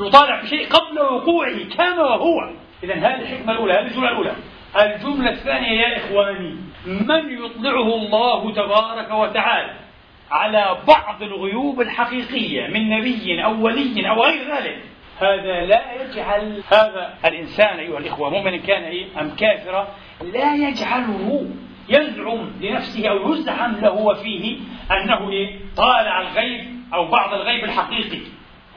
[0.00, 2.50] يطالع بشيء قبل وقوعه كان وهو
[2.84, 4.32] إذا هذه الحكمة الأولى هذه الجملة الأولى.
[4.80, 9.74] الجملة الثانية يا إخواني من يطلعه الله تبارك وتعالى
[10.30, 14.78] على بعض الغيوب الحقيقية من نبي أو ولي أو غير ذلك
[15.20, 19.88] هذا لا يجعل هذا الإنسان أيها الإخوة مؤمن كان إيه أم كافرا
[20.32, 21.46] لا يجعله
[21.88, 24.56] يزعم لنفسه أو يزعم له وفيه
[24.90, 28.20] أنه إيه؟ طالع الغيب أو بعض الغيب الحقيقي.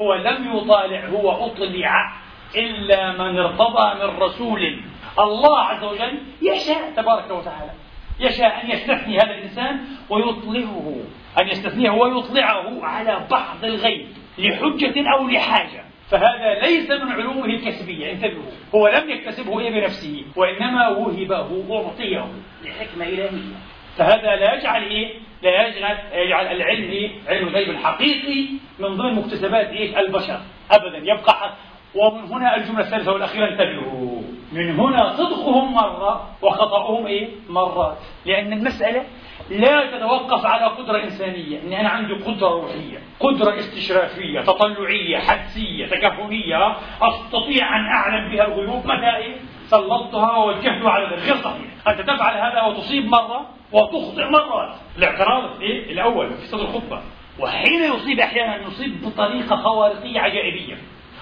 [0.02, 2.14] هو لم يطالع هو أطلع
[2.56, 4.80] إلا من ارتضى من رسول
[5.20, 7.72] الله عز وجل يشاء تبارك وتعالى.
[8.20, 9.80] يشاء أن يستثني هذا الإنسان
[10.10, 10.96] ويطلعه
[11.42, 15.84] أن يستثنيه ويطلعه على بعض الغيب لحجة أو لحاجة.
[16.10, 18.52] فهذا ليس من علومه الكسبية انتبهوا.
[18.76, 22.28] هو لم يكتسبه إيه بنفسه؟ وإنما وهبه أعطيه.
[22.64, 23.56] لحكمة إلهية.
[23.98, 25.14] فهذا لا يجعل إيه؟
[25.44, 28.46] لا يجعل يجعل العلم إيه؟ علم الغيب الحقيقي
[28.80, 30.40] من ضمن مكتسبات إيه؟ البشر.
[30.72, 30.98] أبدا.
[30.98, 31.54] يبقى حق.
[31.96, 34.22] ومن هنا الجملة الثالثة والأخيرة انتبهوا.
[34.52, 37.98] من هنا صدقهم مرة وخطأهم إيه؟ مرات.
[38.26, 39.04] لأن المسألة
[39.50, 41.62] لا تتوقف على قدرة إنسانية.
[41.62, 48.86] إن أنا عندي قدرة روحية قدرة استشرافية تطلعية حدسية تكهنية أستطيع أن أعلم بها الغيوب
[48.86, 49.36] متى إيه؟
[49.68, 51.88] سلطتها ووجهتها على ذلك غير صحيح.
[51.88, 57.02] أنت تفعل هذا وتصيب مرة وتخطئ مرات الاعتراض إيه؟ الأول في صدر الخطبة
[57.40, 60.78] وحين يصيب أحيانا يصيب بطريقة خوارقية عجائبية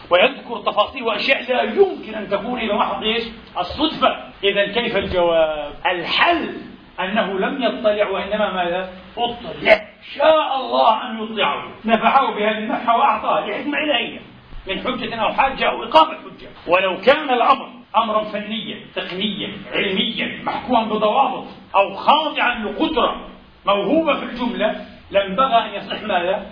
[0.09, 3.23] ويذكر تفاصيل وأشياء لا يمكن أن تكون الا محض إيش؟
[3.59, 6.57] الصدفة، اذا كيف الجواب؟ الحل
[6.99, 9.81] أنه لم يطلع وإنما ماذا؟ أطلع،
[10.15, 14.19] شاء الله أن يطلعه، نفعه بهذه النفحه وأعطاه لحكمة إلهية
[14.67, 20.83] من حجة أو حاجة أو إقامة حجة، ولو كان الأمر امرا فنيا تقنيا علميا محكوما
[20.83, 23.27] بضوابط أو خاضعا لقدرة
[23.65, 26.45] موهوبة في الجملة لانبغى أن يصح ماذا؟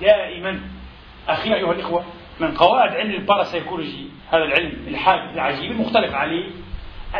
[0.00, 0.60] دائما
[1.28, 2.04] أخي أيها الإخوة
[2.40, 6.44] من قواعد علم الباراسيكولوجي هذا العلم الحادث العجيب المختلف عليه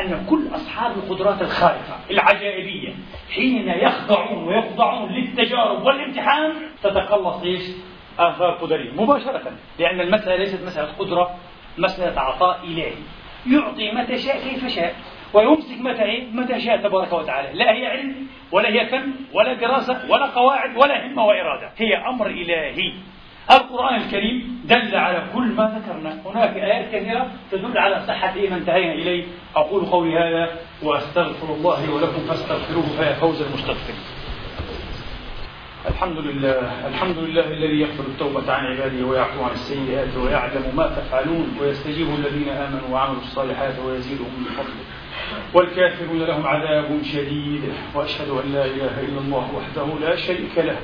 [0.00, 2.94] أن كل أصحاب القدرات الخارقة العجائبية
[3.34, 6.52] حين يخضعون ويخضعون للتجارب والامتحان
[6.82, 7.62] تتقلص إيش؟
[8.18, 11.36] آثار قدرية مباشرة لأن المسألة ليست مسألة قدرة
[11.78, 12.92] مسألة عطاء إلهي
[13.52, 14.94] يعطي متى شاء كيف شاء
[15.34, 17.58] ويمسك متى إيه؟ متى شاء تبارك وتعالى.
[17.58, 21.70] لا هي علم ولا هي فن ولا دراسة ولا قواعد ولا همة وإرادة.
[21.76, 22.92] هي أمر إلهي.
[23.50, 26.18] القرآن الكريم دل على كل ما ذكرنا.
[26.26, 29.24] هناك آيات كثيرة تدل على صحة ما انتهينا إليه.
[29.56, 30.48] أقول قولي هذا
[30.82, 34.15] وأستغفر الله ولكم فاستغفروه فيا فوز المستغفرين.
[35.86, 41.56] الحمد لله الحمد لله الذي يقبل التوبة عن عباده ويعفو عن السيئات ويعلم ما تفعلون
[41.60, 44.84] ويستجيب الذين آمنوا وعملوا الصالحات ويزيدهم من فضله.
[45.54, 47.62] والكافرون لهم عذاب شديد
[47.94, 50.76] وأشهد أن لا إله إلا الله وحده لا شريك له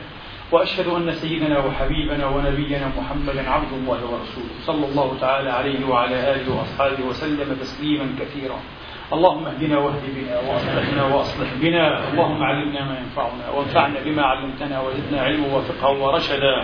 [0.53, 6.57] وأشهد أن سيدنا وحبيبنا ونبينا محمدا عبد الله ورسوله صلى الله تعالى عليه وعلى آله
[6.57, 8.59] وأصحابه وسلم تسليما كثيرا.
[9.13, 12.11] اللهم اهدنا واهد بنا واصلحنا واصلح بنا.
[12.11, 16.57] اللهم علمنا ما ينفعنا وانفعنا بما علمتنا وزدنا علما وفقها ورشدا.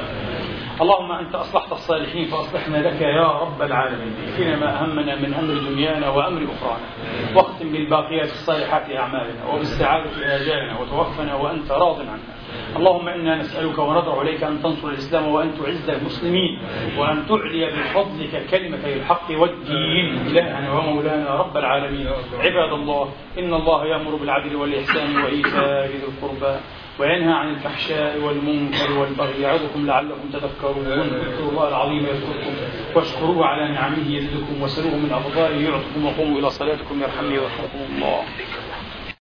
[0.80, 4.14] اللهم أنت أصلحت الصالحين فأصلحنا لك يا رب العالمين.
[4.28, 6.88] اكفنا ما أهمنا من أمر دنيانا وأمر أخرانا.
[7.34, 12.34] واختم بالباقيات الصالحات أعمالنا وبالسعادة آجالنا وتوفنا وأنت راض عنا.
[12.76, 16.58] اللهم إنا نسألك ونضع إليك أن تنصر الإسلام وأن تعز المسلمين
[16.98, 20.26] وأن تعلي بفضلك كلمة الحق والدين.
[20.26, 22.06] إلهنا ومولانا رب العالمين.
[22.38, 23.08] عباد الله
[23.38, 26.54] إن الله يأمر بالعدل والإحسان وإيتاء ذي القربى.
[26.98, 30.86] وينهى عن الفحشاء والمنكر والبغي يعظكم لعلكم تذكرون.
[30.86, 32.52] اذكروا الله العظيم يذكركم
[32.94, 38.22] واشكروه على نعمه يزدكم وسلوه من أفضاله يعطكم وقوموا إلى صلاتكم يرحمني ويرحمكم الله.